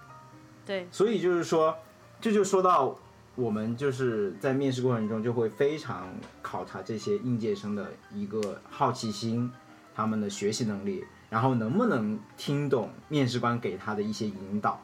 [0.66, 1.76] 对，所以就是说，
[2.20, 2.96] 这就说到
[3.36, 6.08] 我们就是在面试过程中就会非常
[6.42, 9.52] 考察这些应届生的一个好奇心，
[9.94, 11.04] 他们的学习能力。
[11.30, 14.82] 然后能不能听懂面试官给他的一些引导，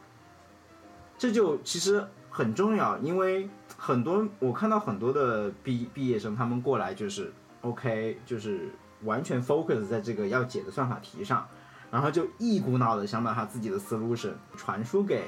[1.16, 11.46] 这就其实很重要，因为很多我看到很多的毕毕业生，他们过来就是 OK，就是完全 focus 在这个要解的算法题上，
[11.92, 15.22] 然后就一股脑的想把他自己的 solution 传输给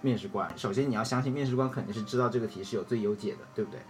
[0.00, 0.50] 面试官。
[0.58, 3.80] 首先你要相信面试官肯定是知道这个题是有最优解的，对不对？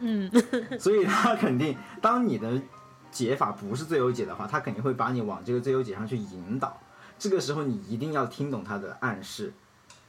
[0.00, 0.28] 嗯，
[0.80, 2.60] 所以他肯定当你的。
[3.08, 6.78] 解法不是最优解的话，他肯定会把你往这个最优解上去引导。
[7.18, 9.54] 这个时候你一定要听懂他的暗示，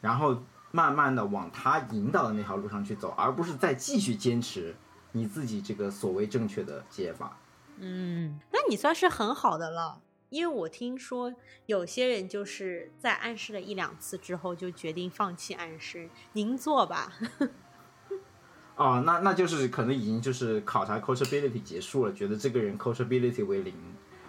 [0.02, 0.36] 然后
[0.72, 4.76] 慢慢的往他引导的那条路上去走，而不是再继续坚持
[5.12, 7.38] 你自己这个所谓正确的解法。
[7.78, 11.34] 嗯，那你算是很好的了，因为我听说
[11.68, 16.10] 有些人就是在暗示了一两次之后就决定放弃暗示。
[16.34, 17.14] 您做吧。
[18.76, 23.74] 哦，那那就是可能已经就是考察 coachability 结束了，觉得这个人 coachability 为零，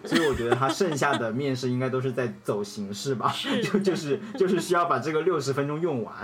[0.05, 3.33] 所以我觉得他剩下的面试应该都是在走形式吧，
[3.63, 6.15] 就就是就是需要把这个六十分钟用完。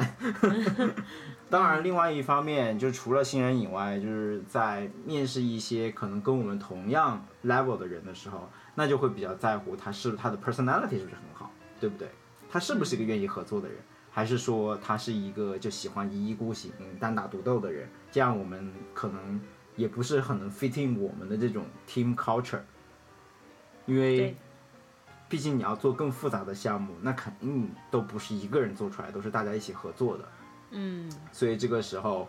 [1.50, 12.10] 当然，另外一方面，就除了新人以外，就是在面试一些可能跟我们同样 level 的人的时候，那就会比较在乎他是他的 personality 是不是很好，对不对？
[12.50, 13.78] 他是不是一个愿意合作的人？
[14.10, 17.88] 还是说他是一个就喜欢一意孤行、单打独斗的人？
[18.12, 19.40] 这样我们可能
[19.76, 22.62] 也不是很能 fit in 我们的这种 team culture，
[23.86, 24.36] 因为
[25.28, 30.26] 毕竟你要做更复杂的项目，那肯定都不是一个人做出来，都是大家一起合作的。
[30.72, 32.28] 嗯，所以这个时候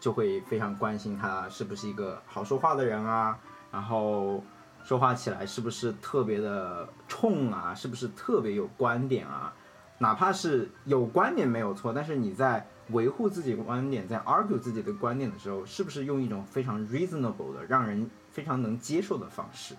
[0.00, 3.38] 就会非常关心他是不是一个好说话的人啊，
[3.70, 4.42] 然后
[4.82, 9.54] 说话起来是不是特别的冲啊，是不是特别有观点啊？
[9.98, 19.74] 哪怕是有观点没有错，但是你在维护自己观点，在 argue 自己的观点的时候，是不是用一种非常 reasonable 的、让人非常能接受的方式？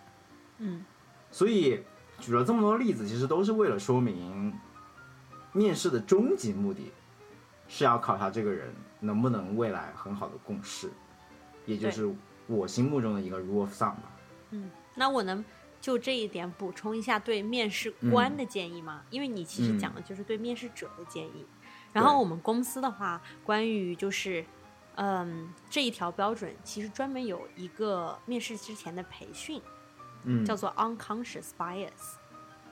[0.57, 0.83] 嗯，
[1.31, 1.83] 所以
[2.19, 4.53] 举了这么多例子，其实都是为了说明，
[5.51, 6.91] 面试的终极目的
[7.67, 10.89] 是要考察这个人能不能未来很好的共事，
[11.65, 12.13] 也就是
[12.47, 14.11] 我心目中的一个 rule of thumb 吧。
[14.51, 15.43] 嗯，那我能。
[15.81, 19.03] 就这一点补充一下对面试官的建议吗？
[19.11, 21.45] 因为你其实讲的就是对面试者的建议。
[21.93, 24.43] 然后我们公司的话，关于就是，
[24.95, 29.61] 嗯，这一条标准其实专门有一个面试之前的培训，
[30.25, 32.17] 嗯，叫做 unconscious bias，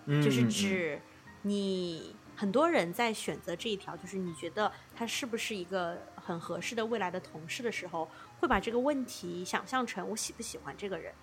[0.05, 0.99] 嗯，就是指
[1.43, 11.13] 你很多人在选择这一条，就是你觉得他是不是一个很合适的未来的同事的时候，会把这个问题想象成我喜不喜欢这个人。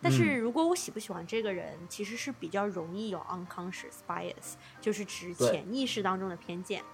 [0.00, 6.84] 但是如果我喜不喜欢这个人，其实是比较容易有 unconscious bias，就是指潜意识当中的偏见，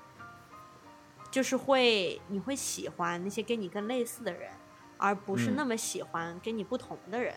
[1.30, 4.50] 就是会你会喜欢那些跟你更类似的人，
[4.96, 7.34] 而不是那么喜欢跟你不同的人。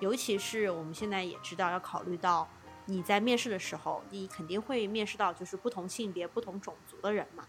[0.00, 2.48] 尤其是我们现在也知道，要考虑到
[2.86, 7.46] 你在面试的时候，你肯定会面试到就是不同性别、不同种族的人嘛。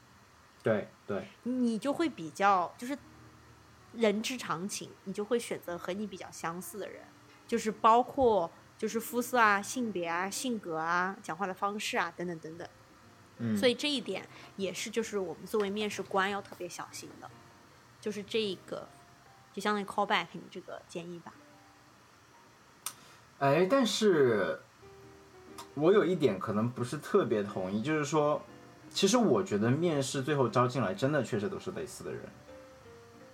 [0.61, 2.97] 对对，你就会比较就是
[3.93, 7.03] 人之常情，你就会选择和你比较相似的人。
[7.47, 12.69] 就是包括就是肤色啊、性别啊、性格啊、讲话的方式啊等等等等，
[13.37, 17.29] 嗯，所以这一点也是就是我们作为面试官要特别小心的，
[17.99, 18.87] 就是这个
[19.51, 21.33] 就相当于 call back 你这个建议吧。
[23.39, 24.59] 哎，但是
[25.73, 28.41] 我有一点可能不是特别同意，就是说，
[28.89, 32.21] 其实我觉得面试最后招进来，真的确实都是类似的人，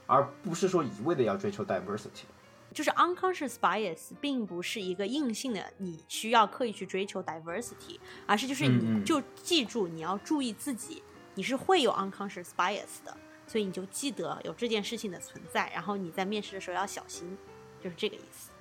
[0.05, 2.25] 而不是说一味的要追求 diversity。
[2.73, 7.97] 就是 unconscious bias 并不是一个硬性的，你需要刻意去追求 diversity，
[8.27, 11.01] 而是就是你就记住你要注意自己，
[11.35, 13.15] 你是会有 unconscious bias 的，
[13.47, 17.37] 所以你就记得有这件事情的存在，然后你在面试的时候要小心，
[17.81, 18.51] 就是这个意思。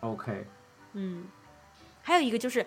[0.00, 0.46] OK，
[0.94, 1.26] 嗯，
[2.02, 2.66] 还有一个就是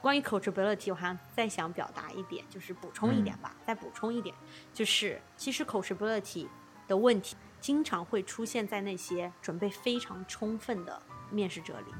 [0.00, 4.34] 关于 coachability，我还想再想表达一点，就是补充一点吧，再补充一点，
[4.72, 6.46] 就是其实 coachability
[6.86, 11.92] 的问题经常会出现在那些准备非常充分的面试者里，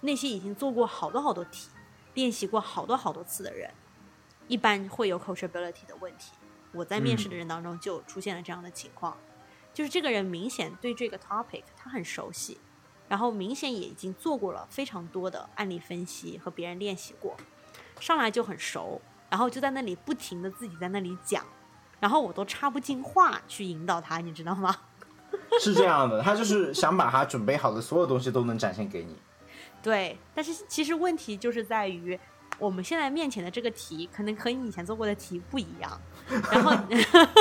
[0.00, 1.68] 那些已经做过好多好多题、
[2.14, 3.70] 练习过好多好多次的人，
[4.48, 6.32] 一般会有 coachability 的问题。
[6.72, 9.18] 我在面试的人当中就出现了这样的情况，
[9.74, 12.56] 就是这个人明显对这个 topic 他很熟悉，
[13.12, 17.36] 然后明显也已经做过了非常多的案例分析和别人练习过，
[18.00, 18.98] 上来就很熟，
[19.28, 21.44] 然后就在那里不停的自己在那里讲，
[22.00, 24.74] 然后我都插不进话去引导他，你知道吗？
[25.60, 29.14] 是这样的，他就是想把他准备好的所有东西都能展现给你。
[29.82, 32.18] 对，但是其实问题就是在于，
[32.58, 36.00] 我们现在面前的这个题，可能和你以前做过的题不一样，
[36.52, 36.72] 然后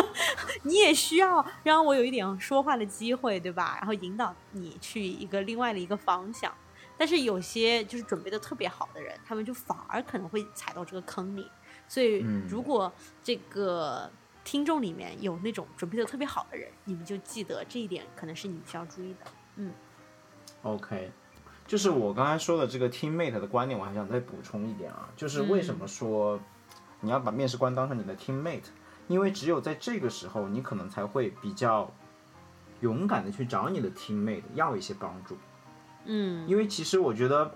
[0.63, 3.75] 你也需要让我有一点说话的机会，对吧？
[3.77, 6.51] 然后引导你去一个另外的一个方向。
[6.97, 11.49] 但是有些就是准备的特别好的人，他们就反而可能会踩到这个坑里。
[11.87, 12.91] 所以嗯，如果
[13.23, 14.09] 这个
[14.43, 19.31] 听众里面有那种准备的特别好的人，你们就记得这一点，可能是你们需要注意的。
[19.55, 19.73] 嗯
[20.61, 21.11] OK，
[21.71, 26.37] 就是我刚才说的这个 teammate 的观点，我还想再补充一点啊，就是为什么说
[26.99, 28.65] 你要把面试官当成你的 teammate？
[29.07, 31.89] 因为只有在这个时候，你可能才会比较
[32.81, 35.37] 勇敢的去找你的 teammate 要一些帮助。
[36.03, 37.55] 嗯，因为其实我觉得，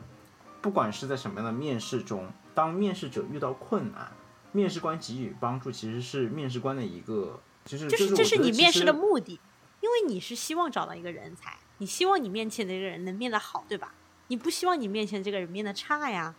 [0.61, 4.09] 不管是在什么样的面试中，当面试者遇到困难，
[4.53, 9.09] 面试官给予帮助，其实是面试官的一个，就是就是这这是你面试的目。
[9.09, 9.41] 目的，
[9.81, 13.93] 因为你是希望找到一个人才，你希望你面前的这个人能变得好，对吧？
[14.27, 16.35] 你不希望你面前这个人变得差呀。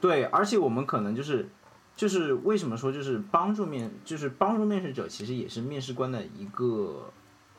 [0.00, 1.48] 对，而且我们可能就是，
[1.96, 7.10] 就是为什么说就是帮助面，就是帮助面试者，其实也是面试官的一个，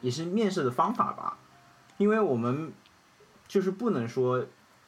[0.02, 1.38] 也是面试的方法吧。
[1.98, 2.72] 因为我们
[3.48, 4.46] 就是不能说，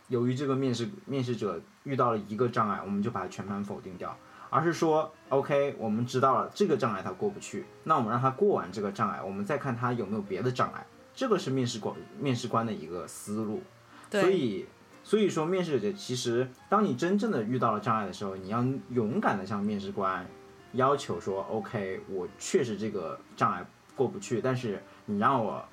[0.07, 4.15] 由于这个面试面试者遇到了一个障碍，我们就把它全盘否定掉，
[4.49, 10.85] 而是说，OK，我们知道了这个障碍他过不去，那我们让他过完这个障碍，我们再看他有没有别的障碍。
[11.15, 13.63] 这个是面试官面试官的一个思路。
[14.09, 14.21] 对。
[14.21, 14.65] 所以，
[15.03, 20.27] 所以说面试者其实，当你真正的遇到了障碍的时候，你要勇敢的向面试官
[20.73, 25.63] 要求说，OK，我确实这个障碍过不去，但是你让我，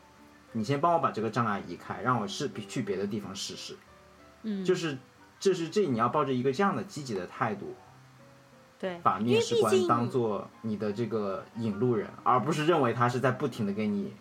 [0.52, 3.76] 你先帮我把这个障碍移开，让我试去别的地方试试。
[4.44, 4.96] 嗯，就是，
[5.40, 7.74] 这是这你要抱着一个这样的积极的态度，
[8.78, 14.12] 对，把面试官当做你的这个引路人，而不是认为他是在不停的给你，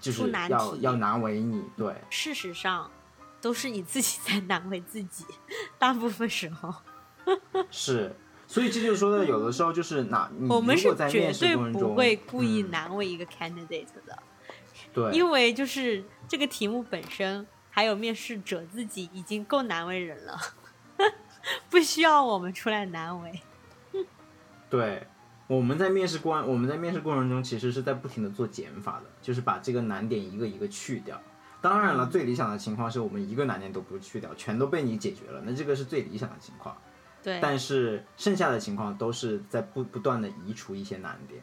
[0.00, 1.94] 就是出难题要要难为你，对。
[2.08, 2.90] 事实上
[3.40, 5.24] 都是你自己在难为自己，
[5.78, 6.74] 大部分时候
[7.70, 8.14] 是，
[8.46, 14.18] 所以这就说的，有的时候就是哪，我们是绝对不会故意嗯难为一个 candidate 的，
[14.92, 20.38] 对， 因为就是这个题目本身，还有面试者自己已经够难为人了，
[21.70, 23.40] 不需要我们出来难为。
[24.68, 25.06] 对，
[25.50, 31.20] 我们在面试官，我们在面试过程中，其实是在不停的做减法的，就是把这个难点一个一个去掉。
[31.60, 36.76] 当然了，最理想的情况是我们一个难点都不去掉，全都被你解决了，那这个是最理想的情况。
[37.20, 41.42] 对，但是剩下的情况都是在不不断的移除一些难点。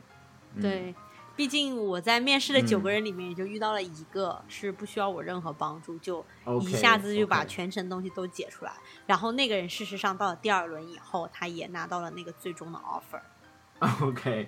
[0.55, 0.95] 嗯、对，
[1.35, 6.25] 毕竟我在面试的九嗯个人里面，也就遇到了一个是不需要我任何帮助，就
[6.61, 8.71] 一下子就把全程东西都解出来。
[9.05, 13.19] 然后那个人事实上到了第二轮以后，他也拿到了那个最终的 offer。
[14.01, 14.47] OK，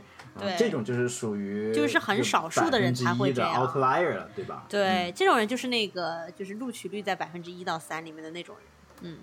[0.58, 3.68] 这种就是属于就是很少数的人才会这的样。
[3.68, 4.66] outlier 了，对吧？
[4.68, 8.66] 对，这种人就是那个就是录取率在百分之一到三里面的那种人。
[9.02, 9.18] 嗯，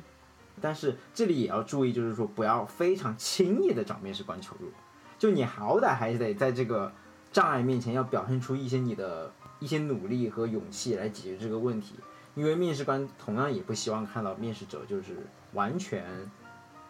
[0.60, 4.70] 但是这里也要注意，就是说不要非常轻易的找面试官求助，
[5.18, 6.92] 就你好歹还是得在这个
[7.32, 11.96] 障碍面前要表现出一些你的一些努力和勇气来解决这个问题，
[12.34, 16.04] 因为面试官同样也不希望看到面试者就是完全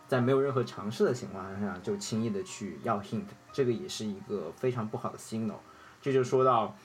[0.08, 5.58] 在没有任何尝试的情况下就轻易的去要 hint，这个也是一个非常不好的 signal。
[6.00, 6.76] 这就说到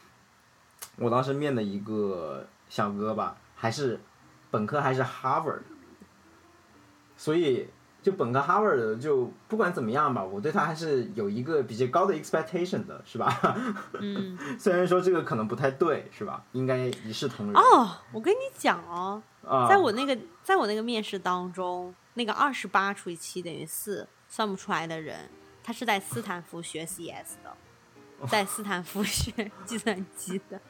[0.98, 4.00] 我当时面的一个小哥吧，还是
[4.50, 5.62] 本科还是 Harvard。
[7.16, 7.70] 所以
[8.02, 13.32] 就本科 Harvard，就不管怎么样吧，我对他还是有一个比较高的 expectation 的，是吧？
[14.02, 16.44] 嗯，虽然说这个可能不太对，是吧？
[16.54, 17.56] 应该一视同仁。
[17.56, 25.30] 哦，我跟你讲哦，啊，在我那个在我那个面试当中，那个二十八除以七等于四算不出来的人，
[25.64, 27.56] 他是在斯坦福学 CS 的，
[28.30, 30.60] 在斯坦福学 计算机的。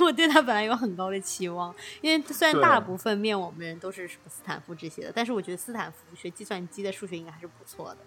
[0.00, 7.98] 我对他本来有很高的期望，因为虽然大部分面我们人都是什么斯坦福这些的，但是我觉得斯坦福学计算机的数学应该还是不错的。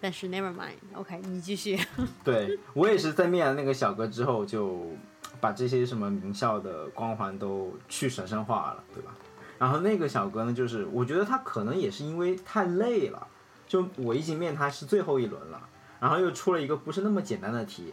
[0.00, 1.78] 但是 never mind，OK，、你继续。
[2.24, 4.92] 对我也是在面了那个小哥之后，就
[5.40, 9.12] 把这些什么名校的光环都去神圣化了，对吧？
[9.58, 13.26] 然后那个小哥呢，就是我觉得他可能也是因为太累了，
[13.66, 15.60] 就我已经面他是最后一轮了，
[16.00, 17.92] 然后又出了一个不是那么简单的题。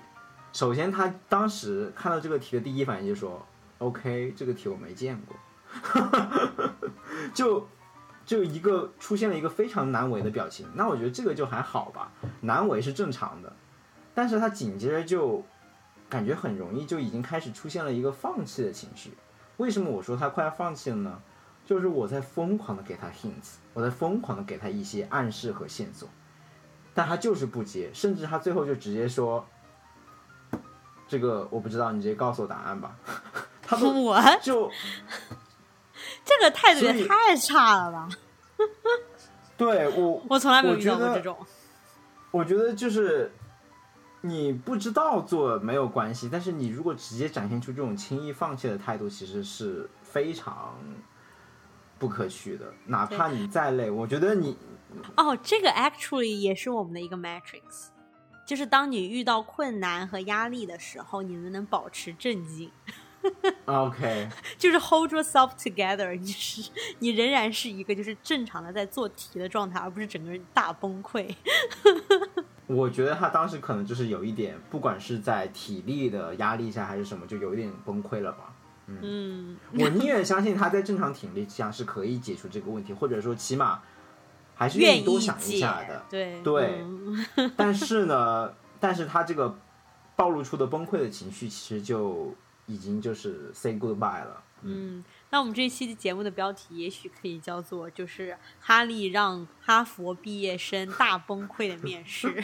[0.53, 3.45] 首先，他当时看到这个题的第一反应就说
[3.79, 5.35] ：“OK，这个题我没见过。”
[7.35, 7.67] 就
[8.25, 10.65] 就一个出现了一个非常难为的表情。
[10.73, 12.11] 那我觉得这个就还好吧，
[12.41, 13.53] 难为是正常的。
[14.15, 15.43] 但是他紧接着就
[16.09, 19.17] 感觉很容易就已经开始出现了一个放弃的情绪。
[19.57, 21.21] 为什么我说他快要放弃了呢？
[21.65, 26.07] 就是我在疯狂的给他 hints，我在疯狂的给他一些暗示和线索，
[26.93, 29.45] 但他就是不接，甚至他最后就直接说
[31.09, 32.95] ：“这个我不知道，你直接告诉我答案吧。
[33.61, 34.71] ”他都 我就
[36.23, 38.07] 这个态度也太差了吧！
[39.57, 41.37] 对我 我从来没有遇到过这种。
[42.31, 43.29] 我觉得就是
[44.27, 50.75] 你不知道做没有关系，但是你如果直接展现出这种轻易放弃的态度，其实是非常
[51.99, 52.73] 不可取的。
[52.85, 54.57] 哪怕你再累，我觉得你
[55.15, 57.87] 哦，这个 actually 也是我们的一个 matrix，
[58.45, 62.71] 就是当你遇到困难和压力的时候，你能不能保持镇静，
[63.65, 66.69] OK， 就是 hold yourself together，你是
[66.99, 71.33] 你仍然是一个就是正常的在做题的状态，而不是整个人大崩溃。
[72.67, 78.53] 我觉得他当时可能就是有一点，不管是在体力的压力下还是什么，就有一点崩溃了吧。
[78.87, 83.81] 嗯，我宁愿相信他在正常体力下是可以解除这个问题，或者说起码
[84.55, 86.05] 还是愿意多想一下的。
[86.09, 89.57] 对对嗯但是呢，但是他这个
[90.15, 92.33] 暴露出的崩溃的情绪，其实就
[92.67, 94.43] 已经就是 say goodbye 了。
[94.61, 102.43] 嗯，那我们这一期节目的标题也许可以叫做就是哈利让哈佛毕业生大崩溃的面试。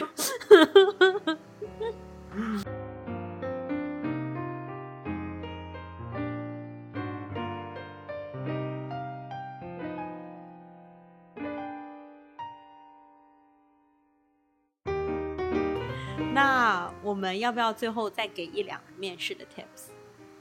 [16.32, 19.93] 那我们要不要最后再给一两个面试的 tips？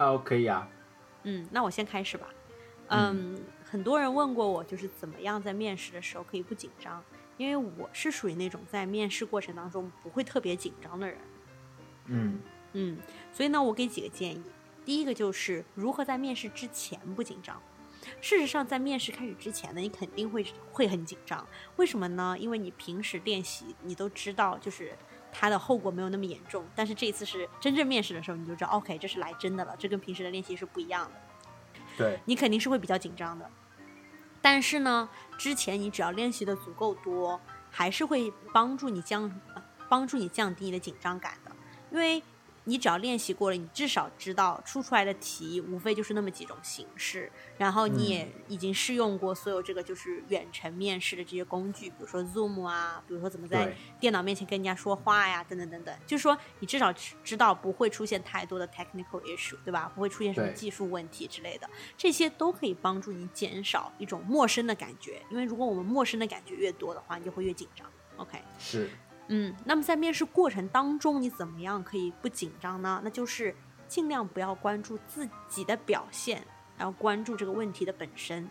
[0.03, 0.67] 哦，可以啊，
[1.23, 2.27] 嗯，那我先开始吧。
[2.87, 7.03] 嗯，很多人问过我，就是怎么样在面试的时候可以不紧张，
[7.37, 11.17] 因为我是属于那种在面试过程当中不会特别紧张的人。
[12.05, 12.39] 嗯
[12.73, 12.97] 嗯，
[13.31, 14.43] 所以呢，我给几个建议。
[14.85, 17.59] 第一个就是如何在面试之前不紧张。
[18.19, 21.47] 事实上，在面试开始之前呢，你肯定会会很紧张。
[21.77, 22.35] 为什么呢？
[22.37, 24.93] 因为你平时练习，你都知道，就是
[25.33, 26.63] 它的后果没有那么严重。
[26.75, 31.11] 但是这一次是真正面试的时候，你就知道，OK，这是来真的了，这跟平时的练习是不一样的。
[31.97, 33.49] 对，你肯定是会比较紧张的。
[34.41, 37.39] 但是呢，之前你只要练习的足够多，
[37.71, 39.23] 还是会帮助你降
[39.55, 41.51] 呃帮助你降低你的紧张感的，
[41.91, 42.21] 因为
[42.65, 59.91] 你只要练习过了，你至少知道出出来的题无非就是那么几种形式，然后你也已经试用过所有这个就是远程面试的这些工具，比如说 Zoom 啊，比如说怎么在电脑面前跟人家说话呀，等等等等，就是说你至少知知道不会出现太多的 technical issue，对吧？
[59.93, 67.85] 不会出现什么技术问题之类的，这些都可以帮助你减少一种陌生的感觉，因为如果我们陌生的感觉越多的话，你就会越紧张。
[68.17, 68.89] OK，是，
[69.27, 73.01] 嗯，那么在面试过程当中，你怎么样可以不紧张呢？
[73.03, 73.55] 那就是
[73.87, 76.45] 尽量不要关注自己的表现，
[76.77, 78.49] 然后关注这个问题的本身。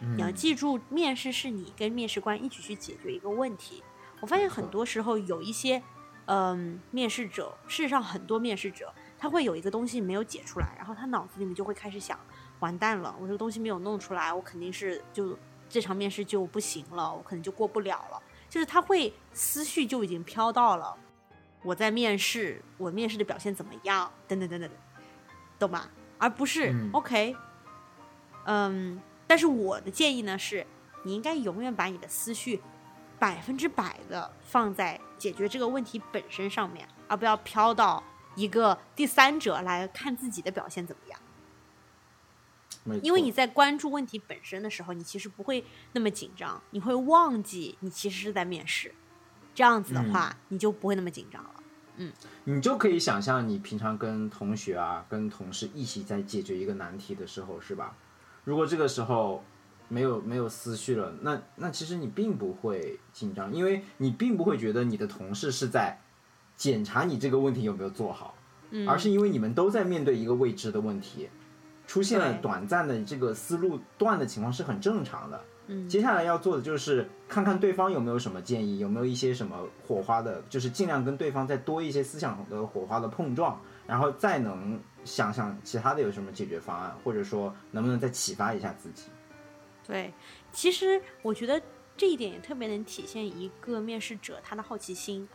[0.00, 3.82] 你要嗯记住，面试是你跟面试官一起去解决一个问题。
[4.20, 5.82] 我发现很多时候有一些，
[6.26, 12.18] 嗯，面试者，事实上很多面试者他会有一个东西没有解出来，然后他脑子里面就会开始想，
[12.60, 15.36] 完蛋了，我这个东西没有弄出来，我肯定是就
[15.68, 18.22] 这场面试就不行了，我可能就过不了了。
[18.48, 20.96] 就是他会思绪就已经飘到了
[21.62, 24.70] 我在面试，我面试的表现怎么样，等等等等，
[25.58, 25.88] 懂吗？
[26.18, 27.36] 而不是、嗯 OK，
[28.46, 30.66] 嗯，但是我的建议呢是，
[31.04, 32.60] 你应该永远把你的思绪
[33.18, 38.02] 百分之百的放在解决这个问题本身上面，而不要飘到
[38.34, 41.20] 一个第三者来看自己的表现怎么样。
[42.88, 48.94] 没因为你在关注问题本身的时候，你其实不会那么紧张，你会忘记你其实是在面试。
[49.54, 51.50] 这样子的嗯话，你就不会那么紧张了。
[51.96, 52.12] 嗯
[52.44, 57.96] 你就可以想象，你平常跟同学啊、跟同事一起在解决一个难题的时候，是吧？
[58.44, 59.42] 如果这个时候
[59.88, 66.00] 没有没有思绪了，那那其实你并不会紧张，因为你并不会觉得你的同事是在
[66.56, 68.36] 检查你这个问题有没有做好，
[68.70, 71.28] 嗯，而是因为你们都在面对一个未知的问题，
[71.88, 75.44] 出现了短暂的这个思路断的情况是很正常的。
[75.70, 89.10] 嗯接下来要做的就是看看对方有没有什么建议，有没有一些什么火花的，就是尽量跟对方再多一些思想的火花的碰撞，然后再能想想其他的有什么解决方案，或者说能不能再启发一下自己。
[89.86, 90.12] 对，
[90.52, 91.60] 其实我觉得
[91.98, 95.28] 这一点也特别能体现一个面试者他的好奇心。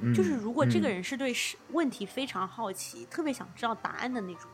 [0.00, 4.50] 嗯就是如果这个嗯人是对是问题非常好奇，特别想知道答案的那种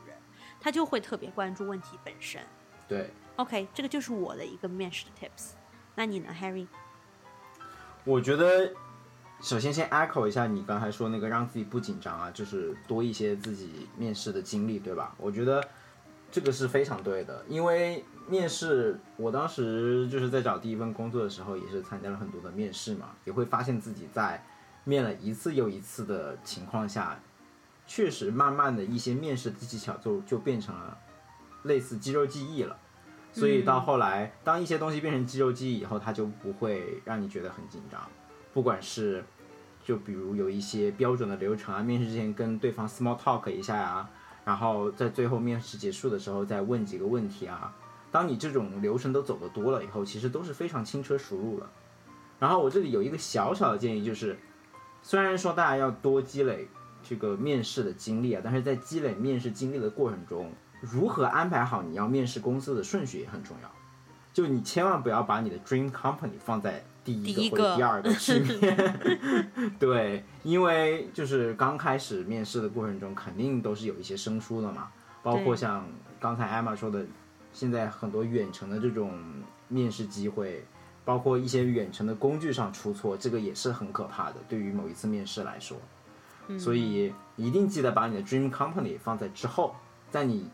[0.61, 2.39] 他就会特别关注问题本身。
[2.87, 5.55] 对，OK，这个就是我的一个面试的 tips。
[5.95, 6.67] 那你呢，Harry？
[8.05, 8.71] 我觉得
[9.41, 15.15] 首先先 echo 一下你刚才说那个让自己不紧张啊，就是多一些自己面试的经历，对吧？
[15.17, 15.63] 我觉得
[16.31, 24.43] 这个是非常对的，因为面试，我当时就是在找第一份工作的时候，也是参加了很多的面试嘛，也会发现自己在
[24.83, 27.19] 面了一次又一次的情况下，
[27.93, 30.97] 确实慢慢的一些面试的技巧就就变成了
[31.63, 32.77] 类似肌肉记忆了。
[33.33, 38.01] 所以到后来，当一些东西变成肌肉记忆以后，它就不会让你觉得很紧张。
[38.53, 39.21] 不管是
[39.83, 44.09] 就比如有一些标准的流程啊，面试之前跟对方 small talk 一下呀、
[44.45, 47.75] 然后在最后面试结束的时候再问几个问题啊。
[48.09, 51.69] 当你这种流程都走得多了以后，其实都是非常轻车熟路了。
[52.39, 54.39] 然后我这里有一个小小的建议，就是
[55.01, 56.69] 虽然说大家要多积累
[57.03, 63.71] 这个面试的经历啊，但是在积累面试经历的过程中，如何安排好你要面试公司的顺序也很重要。
[64.33, 74.87] 就你千万不要把你的 dream company 放在第一个或者第二个去面， 对，因为就是刚开始面试的过程中，肯定都是有一些生疏的嘛，
[75.21, 75.85] 包括像
[76.17, 77.05] 刚才艾玛说的，
[77.51, 79.19] 现在很多远程的这种
[79.67, 80.63] 面试机会，
[81.03, 85.75] 包括一些远程的工具上出错，这个也是很可怕的，对于某一次面试来说。
[86.59, 89.75] 所以一定记得把你的 dream company 放在之后，
[90.09, 90.49] 在你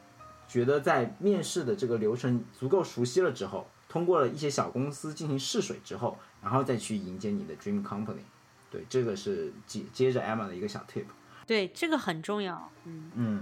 [0.47, 8.23] 觉得在面试的这个流程足够熟悉了之后，通过了一些小公司进行试水之后，然后再去迎接你的 dream company。
[8.69, 11.05] 对，这个是接接着 Emma 的一个小 tip。
[11.45, 12.69] 对，这个很重要。
[12.83, 13.41] 嗯，嗯，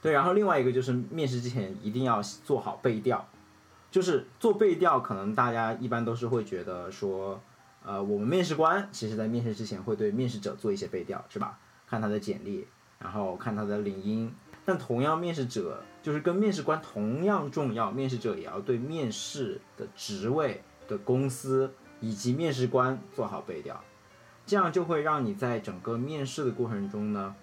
[0.00, 3.28] 对，然后另外一个就是面试之前一定要做好背调，
[3.90, 7.40] 就是做背调，可能大家一般都是会觉得说，
[7.84, 11.58] 呃，我们面试官其实在面试之前会对面试者做一些背调，是吧？
[11.86, 12.66] 看他的简历，
[12.98, 14.32] 然后看他的领英。
[14.64, 23.82] 但同样，面试者就是跟面试官同样重要，面试者也要对面试的职位的公司以及面试官做好背调，
[24.46, 27.34] 这样就会让你在整个面试的过程中呢，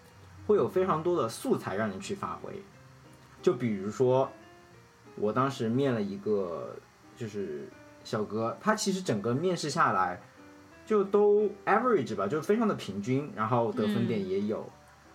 [0.48, 2.64] 会有非常多的素材让你去发挥。
[3.42, 4.32] 就比如说，
[5.16, 6.78] 我当时面了一个
[7.18, 7.68] 就是
[8.06, 10.22] 小哥，他其实整个面试下来
[10.90, 14.68] 就都 average 吧，就非常的平均，然后得分点也有，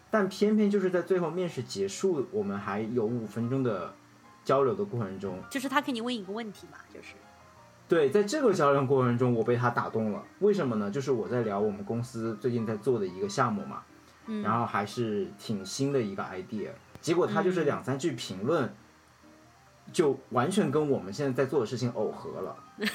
[0.08, 3.92] 但偏偏就是在最后面试结束，我们还有五分钟的
[4.44, 7.14] 交流的过程中，就是他给你问一个问题嘛，就是
[7.88, 10.22] 对，在这个交流过程中，我被他打动了。
[10.38, 10.88] 为什么呢？
[10.88, 13.82] 就是我在聊我们公司最近在做的一个项目嘛，
[14.26, 16.68] 嗯然后还是挺新的一个 idea。
[17.00, 18.72] 结果他就是两三句评论，
[19.92, 22.56] 就完全跟我们现在在做的事情耦合了。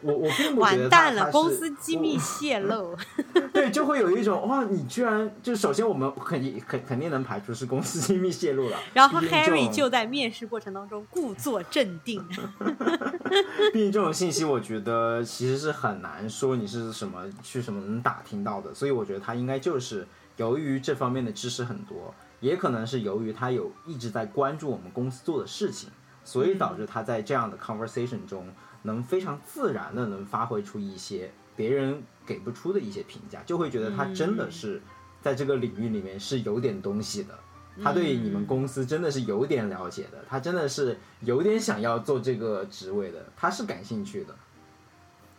[0.00, 2.96] 我我并不觉完得他蛋了，公司机密泄露。
[3.52, 12.22] 对，就会有一种哇，你居然就首先我们肯定肯肯定能排除是公司机密泄露了，然后 Harry 就在面试过程当中故作镇定。
[13.72, 20.06] 毕竟这种信息，我觉得其实是很难说你是什么去什么能打听到的，所以我觉得他应该就是
[20.36, 25.90] 由于这方面的知识很多，也可能是由于他有一直在关注我们公司做的事情，
[26.24, 28.46] 所以导致他在这样的 conversation 中
[28.86, 34.80] 能非常自然的能发挥出一些别人给不出的一些评价，就会觉得他真的是
[35.20, 37.38] 在这个领域里面是有点东西的。
[37.82, 44.34] 他对你们公司真的是有点了解的，他真的是有点想要做这个职位的，他是感兴趣的。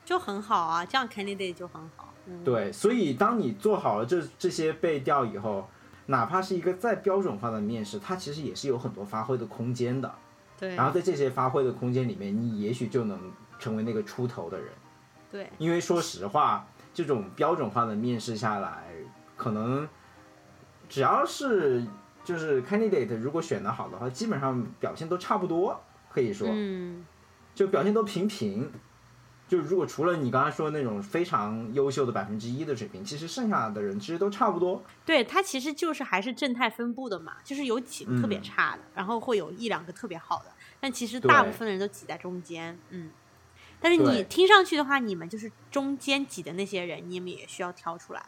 [0.05, 2.13] 就很好啊，这样 candidate 就很好。
[2.27, 5.67] 嗯，对，所以当你做好了这这些背调以后，
[6.05, 10.13] 哪怕是一个再标准化的面试，它其实也是有很多发挥的空间的。
[10.59, 13.19] 对然后在这些发挥的空间里面，你也许就能
[13.59, 14.67] 成为那个出头的人。
[15.31, 18.85] 对，因为说实话，这种标准化的面试下来，
[19.35, 19.87] 可能
[20.89, 21.85] 只要是
[22.23, 25.79] 就是 candidate 如果选的好的话，基本上表现都差不多，
[26.09, 27.05] 可以说，嗯，
[27.53, 28.71] 就表现都平平。
[29.47, 34.83] 就是如果除了你刚才说的那种非常优秀的百分之一的水平，其实剩下的人其实都差不多。
[35.05, 43.09] 对，它其实就是还是正态分布的嘛，就是有几个特别嗯差的，然后会有一两个特别好的，但其实大部分的人都挤在中间，嗯。
[43.79, 48.25] 但是你听上去的话，你们就是中间挤的那些人，你们也需要挑出来，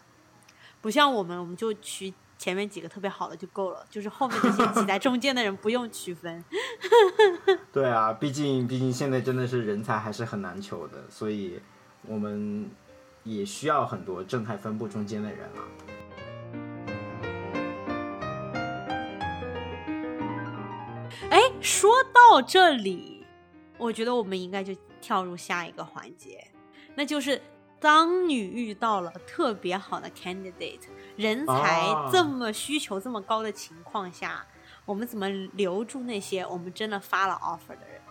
[0.79, 6.41] 不像我们，我们就取前面几个特别好的就够了，就是后面这些挤在中间的人不用区分。
[7.73, 11.59] 对啊，毕竟毕竟现在真的是人才还是很难求的，所以
[12.07, 12.71] 我们
[13.23, 15.61] 也需要很多正态分布中间的人啊。
[21.29, 23.25] 哎，说到这里，
[23.77, 26.47] 我觉得我们应该就跳入下一个环节，
[26.95, 27.41] 那就是
[27.79, 30.81] 当你遇到了特别好的 candidate，
[31.15, 34.45] 人才哦这么需求这么高的情况下，
[34.85, 38.01] 我们怎么留住那些我们真的发了 offer 的人？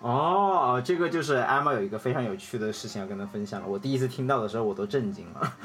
[0.00, 3.68] 哦，这个就是 Emma 有一个非常有趣的事情要跟他分享了。
[3.68, 5.56] 我第一次听到的时候，我都震惊了。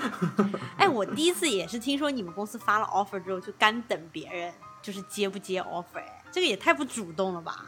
[0.78, 7.66] 哎，我第一次也是听说你们公司发了 offer 之后就干等别人，就是接不接 offer，哎，这个也太不主动了吧？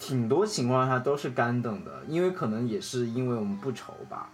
[0.00, 4.30] 挺多情况下都是干等的，因为可能也是因为我们不愁吧，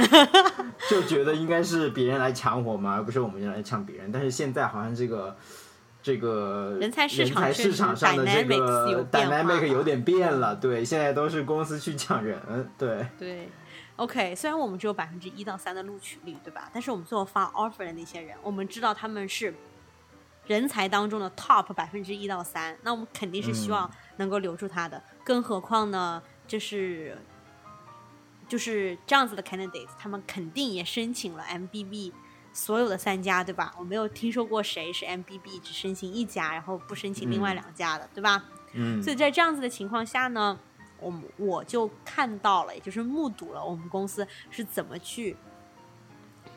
[0.88, 4.10] 就觉得应该是别人来抢我们，而不是我们来抢别人。
[4.10, 5.36] 但是现在好像这个
[6.02, 12.40] 这个人才市场人才市场上的这个 dynamic 有点变了，对，现在都是公司去抢人，
[12.78, 13.48] 对，对
[13.96, 16.70] ，OK，虽然我们只有百分之一到三的录取率，对吧？
[16.72, 19.54] 但是我们最后发 offer 的那些人，我们知道他们是
[20.46, 25.02] 人才当中的 top 百分之一到三，那我们肯定是希望能够留住他的。
[25.24, 27.18] 更何况呢，就是
[28.48, 32.12] 就是这样子的 candidate，他们肯定也申请了 MBB
[32.52, 33.74] 所有的三家，对吧？
[33.78, 38.44] 我没有听说过谁是 MBB 只申请一家，然后不申请另外嗯两家的，对吧？
[38.72, 40.58] 嗯所以在这样子的情况下呢，
[41.00, 45.36] 我我就看到了，也就是目睹了我们公司是怎么去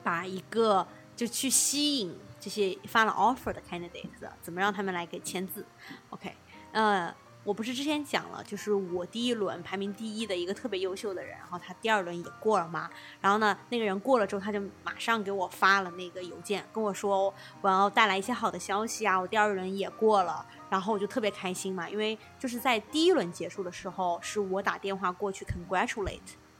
[0.04, 0.86] 把一个
[1.16, 5.66] 就去吸引这些发了 offer 的 candidates，怎么让他们来给签字。
[6.10, 6.36] OK，
[6.72, 7.14] 呃，
[7.44, 12.90] 我不是之前讲了，就是我第一轮排名第一的一个特别优秀的人，然后他第二轮也过了嘛，
[13.22, 20.46] 然后呢，那个人过了之后，他就马上给我发了那个邮件，跟我说我要带来一些好的消息啊，我第二轮也过了。
[20.70, 26.20] 然后我就特别开心嘛，因为就是在第一轮结束的时候，是我打电话过去 congratulate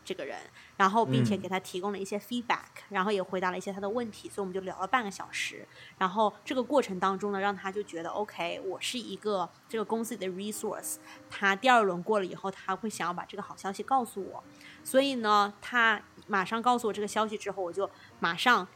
[0.10, 0.36] 这个人，
[0.76, 5.68] 然后并且嗯给他提供了一些 feedback，、然后也回答了一些他的问题，所以我们就聊了半个小时。
[6.00, 10.96] 然后这个过程当中呢，让他就觉得 OK，我是一个这个公司里的 resource，
[11.30, 14.44] 他第二轮过了以后，他会想要把这个好消息告诉我，
[14.84, 17.88] 所以呢，他马上告诉我这个消息之后，我就
[18.20, 18.68] 马上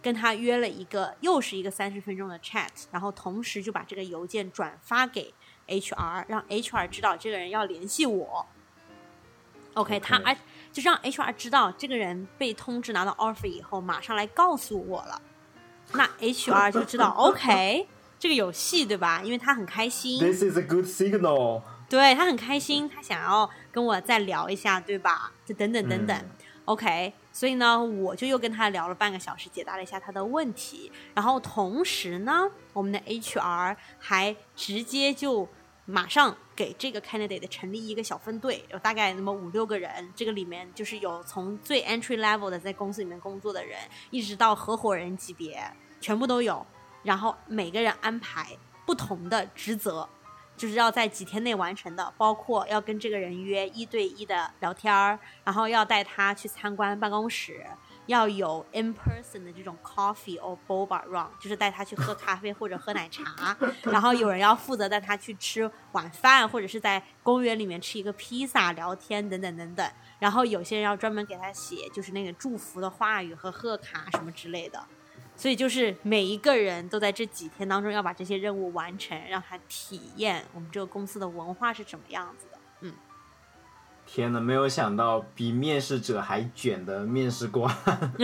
[0.00, 5.34] 跟他约了一个又是一个三十分钟的 chat，然后同时就把这个邮件转发给
[5.66, 8.46] HR，让 HR 知道这个人要联系我。
[9.74, 10.36] OK，, OK 他而
[10.72, 15.20] 就是让 HR 知道这个人被通知拿到 offer 以后，马上来告诉我了。
[15.92, 19.20] 那 HR 就知道 OK，这个有戏对吧？
[19.24, 20.18] 因为他很开心。
[20.20, 21.62] ，This is a good signal。
[21.88, 25.32] 对他很开心，他想要跟我再聊一下，对吧？
[25.44, 26.30] 就等等等等、嗯
[26.66, 35.48] o k 所以呢，我就又跟他聊了半个小时，解答了一下他的问题，然后同时呢，我们的 HR 还直接就
[35.84, 43.78] 马上给这个 candidate 成立一个小分队，有大概那么五六个人，这个里面就是有从最 entry level 的在公司里面工作的人，
[44.10, 45.62] 一直到合伙人级别，
[46.00, 46.66] 全部都有，
[47.02, 48.56] 然后每个人安排
[48.86, 50.08] 不同的职责。
[50.56, 57.64] 就是要在几天内完成的，包括要跟这个人约一对一的聊天儿，然后要带他去参观办公室，
[58.10, 69.88] 要有 in person 的这种 coffee or boba run，就是带他去喝咖啡或者喝奶茶， 然后有人要负责带他去吃晚饭，或者是在公园里面吃一个披萨聊天等等等等，
[70.18, 74.84] 然后有些人要专门给他写就是那个祝福的话语和贺卡什么之类的。
[75.36, 82.46] 所以就是每一个人都在这几天当中要把这些任务完成，让他体验我们这个公司的文化是什么样子
[84.12, 87.72] 天呐，没有想到比面试者还卷的面试官。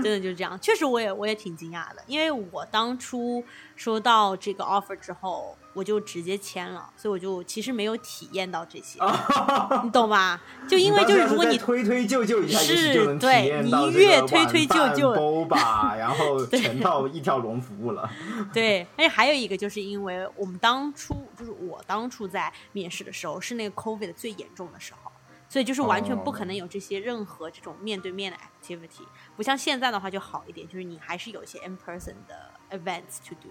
[0.00, 0.56] 真的就是这样。
[0.60, 3.44] 确实，我也我也挺惊讶的，因为我当初
[3.82, 9.00] 收到这个 offer 之后，我就直接签了，所以我就其实没有体验到这些，
[9.82, 10.40] 你懂吧？
[10.68, 15.18] 就因为就是如果你推推就就一下，也许就能体对验到你越这个推推就就晚
[15.48, 18.08] 饭 boba，然后 全套一条龙服务了。
[18.52, 25.10] 对，而且还有一个，就是因为我们当初就是我当初在面试的时候是那个 COVID 最严重的时候，
[25.48, 29.02] 所以就是完全不可能有这些任何这种面对面的 activity，
[29.36, 33.48] 不像现在的话就好一点，就是你还是有一些 in person 的 events to do。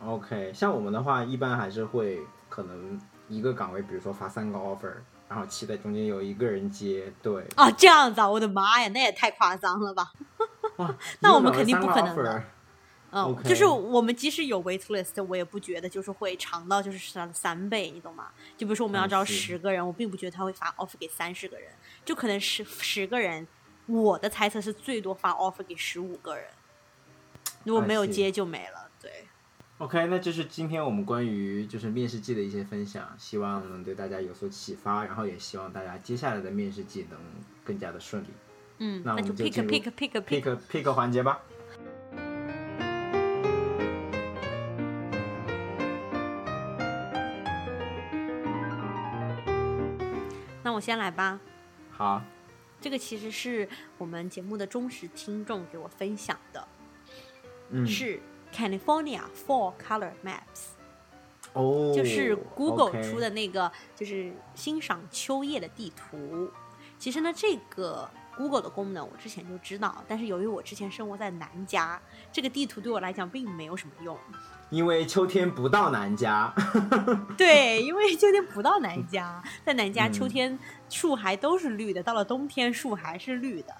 [0.00, 4.92] OK，像我们的话，一般还是会可能一个岗位，比如说发三个 offer，
[5.28, 7.12] 然后期待中间有一个人接。
[7.22, 8.28] 对，哦，这样子啊！
[8.28, 10.12] 我的妈呀，那也太夸张了吧！
[10.76, 12.44] 哇， 那我们肯定不可能的
[13.16, 18.26] 嗯就是我们即使有 wait list，我也不觉得就是会长到就是它的三倍，你懂吗？
[18.56, 21.70] 就比如说我们要招十个人，我并不觉得他会发 offer 给三十个人，
[22.04, 23.46] 就可能十十个人，
[23.86, 26.44] 我的猜测是最多发 offer 给十五个人，
[27.62, 28.83] 如果没有接就没了。
[29.78, 37.18] 对，OK，那这是今天我们关于就是面试季的一些分享，希望能对大家有所启发，然后也希望大家接下来的面试季能
[37.64, 38.28] 更加的顺利。
[38.78, 40.22] 嗯，那我就们就 pick pick pick。
[40.22, 41.40] pick pick 环节吧。
[50.62, 51.38] 那我先来吧。
[51.90, 52.22] 好，
[52.80, 53.68] 这个其实是
[53.98, 56.68] 我们节目的忠实听众给我分享的，
[57.70, 58.18] 嗯，是
[58.54, 60.74] California Four Color Maps。
[61.52, 66.50] 哦，就是 Google 出的那个，就是欣赏秋叶的地图。
[66.98, 72.00] 其实呢，这个 Google 的功能我之前就知道，但是由于我之前生活在南加，
[72.32, 74.16] 这个地图对我来讲并没有什么用。
[74.70, 76.52] 因为秋天不到南加，
[77.38, 83.72] 对，因为秋天不到南加，在南加嗯秋天树还都是绿的，到了冬天树还是绿的，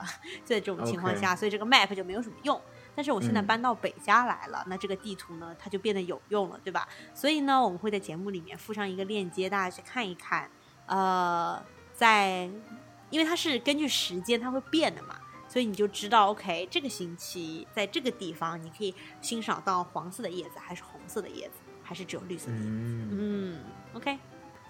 [0.45, 2.61] 在这种情况下所以这个 map 就没有什么用。
[2.95, 6.89] 但是我现在嗯搬到北家来了，那这个地图呢，它就变得有用了，对吧？
[7.15, 10.51] 所以呢，我们会在节目里面附上一个链接，大家去看一看。
[10.87, 11.63] 呃，
[11.95, 12.51] 在
[13.11, 15.17] 因为它是根据时间它会变的嘛，
[15.49, 22.69] 所以你就知道，OK，这个星期在这个地方你可以欣赏到黄色的叶子，还是红色的叶子，还是只有绿色的叶子。
[22.69, 23.61] 嗯，嗯
[23.95, 24.19] ，OK，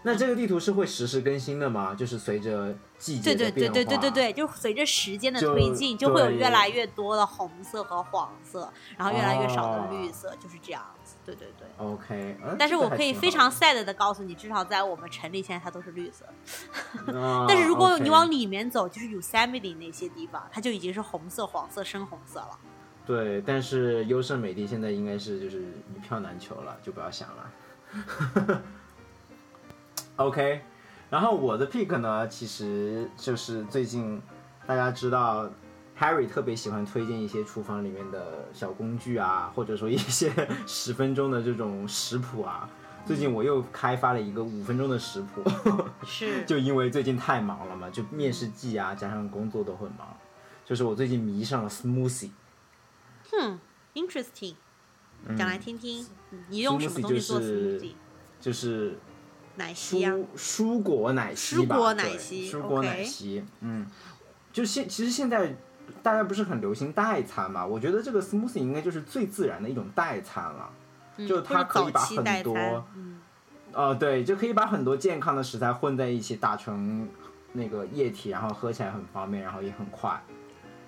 [0.06, 1.94] 那这个地图是会实时更新的吗？
[1.94, 11.16] 就是随着季节对对对的变化，对对对对，就随着时间的推进，就会有越来越多的红色和黄色，然后越来越少的哦绿色，就是这样子。
[11.24, 11.66] 对对对。
[11.78, 16.26] OK，呃但是我可以非常 sad 的告诉你，至少在我们城里现在它都是绿色。
[17.48, 22.58] 但是如果你往里面走，就是 Yosemite 那些地方，它就已经是红色、黄色、深红色了。
[23.06, 25.62] 对，但是优胜美地现在应该是就是
[25.96, 28.62] 一票难求了，就不要想了。
[30.16, 30.60] OK，
[31.10, 34.20] 然后我的 pick 呢，其实就是最近
[34.66, 35.50] 大家知道
[35.98, 40.32] Harry 特别喜欢推荐一些厨房里面的小工具啊，或者说一些
[40.66, 42.68] 十分钟的这种食谱啊。
[43.04, 45.42] 最近我又开发了一个五分钟的食谱，
[46.06, 50.16] 是， 就因为最近太忙了嘛，就面试季啊，加上工作都很忙，
[50.64, 52.30] 就是我最近迷上了 smoothie。
[53.30, 53.58] 哼
[53.94, 54.54] ，interesting，
[55.26, 57.92] 嗯讲来听听，嗯你用什么 smoothie 东西做就是 smoothie？
[58.40, 58.98] 就是
[59.56, 63.86] 奶昔呀、蔬蔬果奶昔吧，蔬果奶对昔蔬果奶昔，嗯，
[64.52, 65.54] 就现其实现在
[66.02, 67.64] 大家不是很流行代餐嘛？
[67.64, 70.70] 我觉得这个 smoothie 应该就是最自然的一种代餐了。
[71.16, 73.20] 嗯就它可以把很多嗯，
[73.72, 77.08] 呃，对，就可以把很多健康的食材混在一起，打成
[77.52, 80.20] 那个液体，然后喝起来很方便，然后也很快。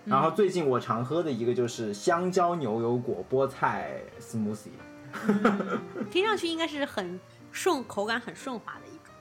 [0.04, 4.70] 嗯然后最近我常喝的一个就是香蕉牛油果菠菜 smoothie，
[5.28, 7.18] 嗯听上去应该是很
[7.56, 9.14] 顺，口感很顺滑的一种，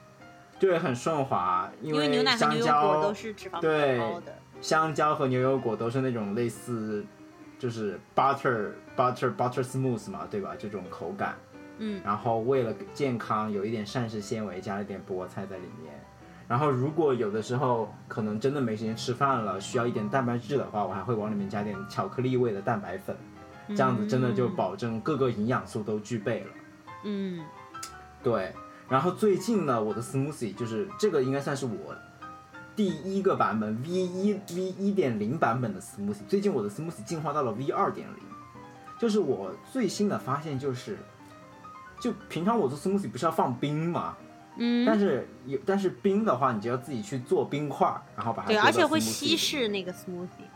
[0.60, 4.38] 对，很顺滑，因因为牛奶和牛油果都是脂肪比对较高的。
[4.62, 7.06] 香蕉和牛油果都是那种类似，
[7.58, 10.54] 就是 butter butter butter smooth 嘛，对吧？
[10.60, 11.36] 这种口感。
[11.78, 15.94] 嗯然后为了健康，有一点膳食纤维，加了点菠菜在里面。
[16.48, 23.16] 然后如果有的时候可能真的没时间吃饭了，需要一点蛋白质的话，我还会往里面加点巧克力味的蛋白粉，
[23.70, 26.48] 这样子真的就保证各个营养素都具备了。
[27.04, 27.44] 嗯
[28.26, 28.52] 对，
[28.90, 31.96] 然后最近呢，我的 smoothie 就是这个应该算是我
[32.76, 36.26] 第一个版本 V 一 V 一点零版本的 smoothie。
[36.28, 38.24] 最近我的 smoothie 进化到了 V 二点零，
[39.00, 40.98] 就是我最新的发现就是，
[42.00, 44.18] 就平常我做 smoothie 不是要放冰吗？
[44.58, 50.50] 嗯，但是有但是冰的话，你就要自己去做冰块儿，然后把它对，而且会稀释那个 smoothie。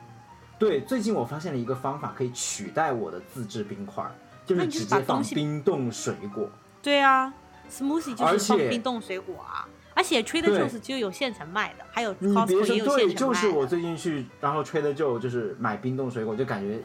[0.57, 4.11] 对，最近我发现了一个方法，可以取代我的自制冰块儿，
[4.43, 6.49] 就是直接放冰冻水果。
[6.81, 7.33] 对啊
[7.69, 13.65] ，smoothie 就是放冰冻水果啊，而且 Trader Joe's 就有现成卖的，还有 Costco 说也有对，现成卖就是我。
[13.65, 16.81] 最近去，然后 Trader Joe 就是买冰冻水果，就感觉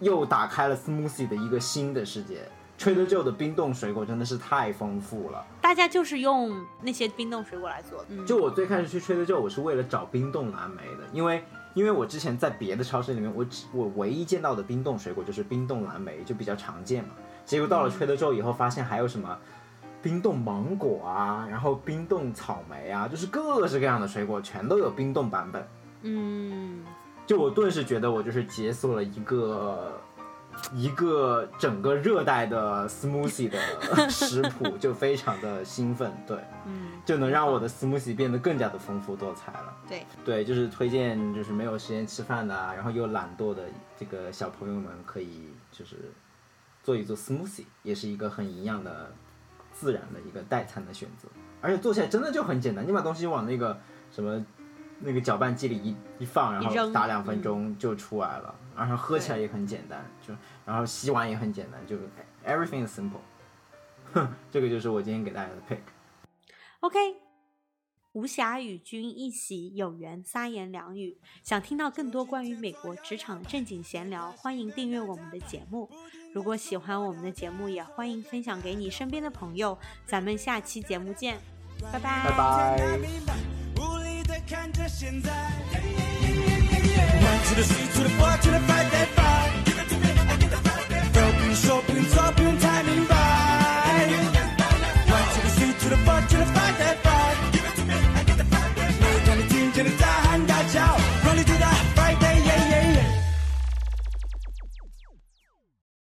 [0.00, 2.48] 又打开了 smoothie 的一个新的世界。
[2.78, 5.44] Trader Joe 的冰冻水果真的是太丰富了。
[5.60, 8.06] 大家就是用那些冰冻水果来做的。
[8.10, 11.42] 嗯，就我最开始去 Trader Joe，，我是为了找冰冻蓝莓的，因为
[11.74, 17.10] 因为我之前在别的超市里面，我只我唯一见到的冰冻水果就是冰冻蓝莓，就比较常见嘛。
[17.44, 19.36] 结果到了 Trader Joe 以后，发现还有什么
[20.08, 25.68] 冰冻芒果啊，然后冰冻草莓啊，就是各式各样的水果全都有冰冻版本。
[26.00, 26.82] 嗯，
[27.26, 30.00] 就我顿时觉得我就是解锁了一个
[30.72, 33.58] 一个整个热带的 smoothie 的
[34.08, 39.76] 食谱，就非常的兴奋，对，嗯，就能让我的 smoothie 变得更加的丰富多彩了。
[39.86, 45.96] 对，对，就是推荐，就是没有时间吃饭的啊，然后又懒惰的这个小朋友们，可以就是
[46.82, 49.12] 做一做 smoothie，也是一个很营养的、
[49.78, 51.28] 自然的一个代餐的选择。
[51.60, 53.78] 而且做起来真的就很简单，你把东西往那个
[54.10, 54.44] 什么
[55.00, 61.96] 那个搅拌机里一一放，然后打两分钟就出来了，然后喝起来也很简单，就然后洗碗也很简单，就
[62.46, 63.20] everything is simple。
[64.14, 65.80] 哼，这个就是我今天给大家的 pick。
[66.80, 66.98] OK，
[68.12, 71.18] 无暇与君一席，有缘三言两语。
[71.42, 75.90] 想听到更多关于美国职场的正经闲聊，欢迎订阅我们的节目。
[76.32, 79.76] 如果喜欢我们的节目，也欢迎分享给你身边的朋友。
[80.06, 81.38] 咱们下期节目见，
[81.80, 82.76] 拜拜拜拜。
[83.76, 85.30] 无力的看着现在。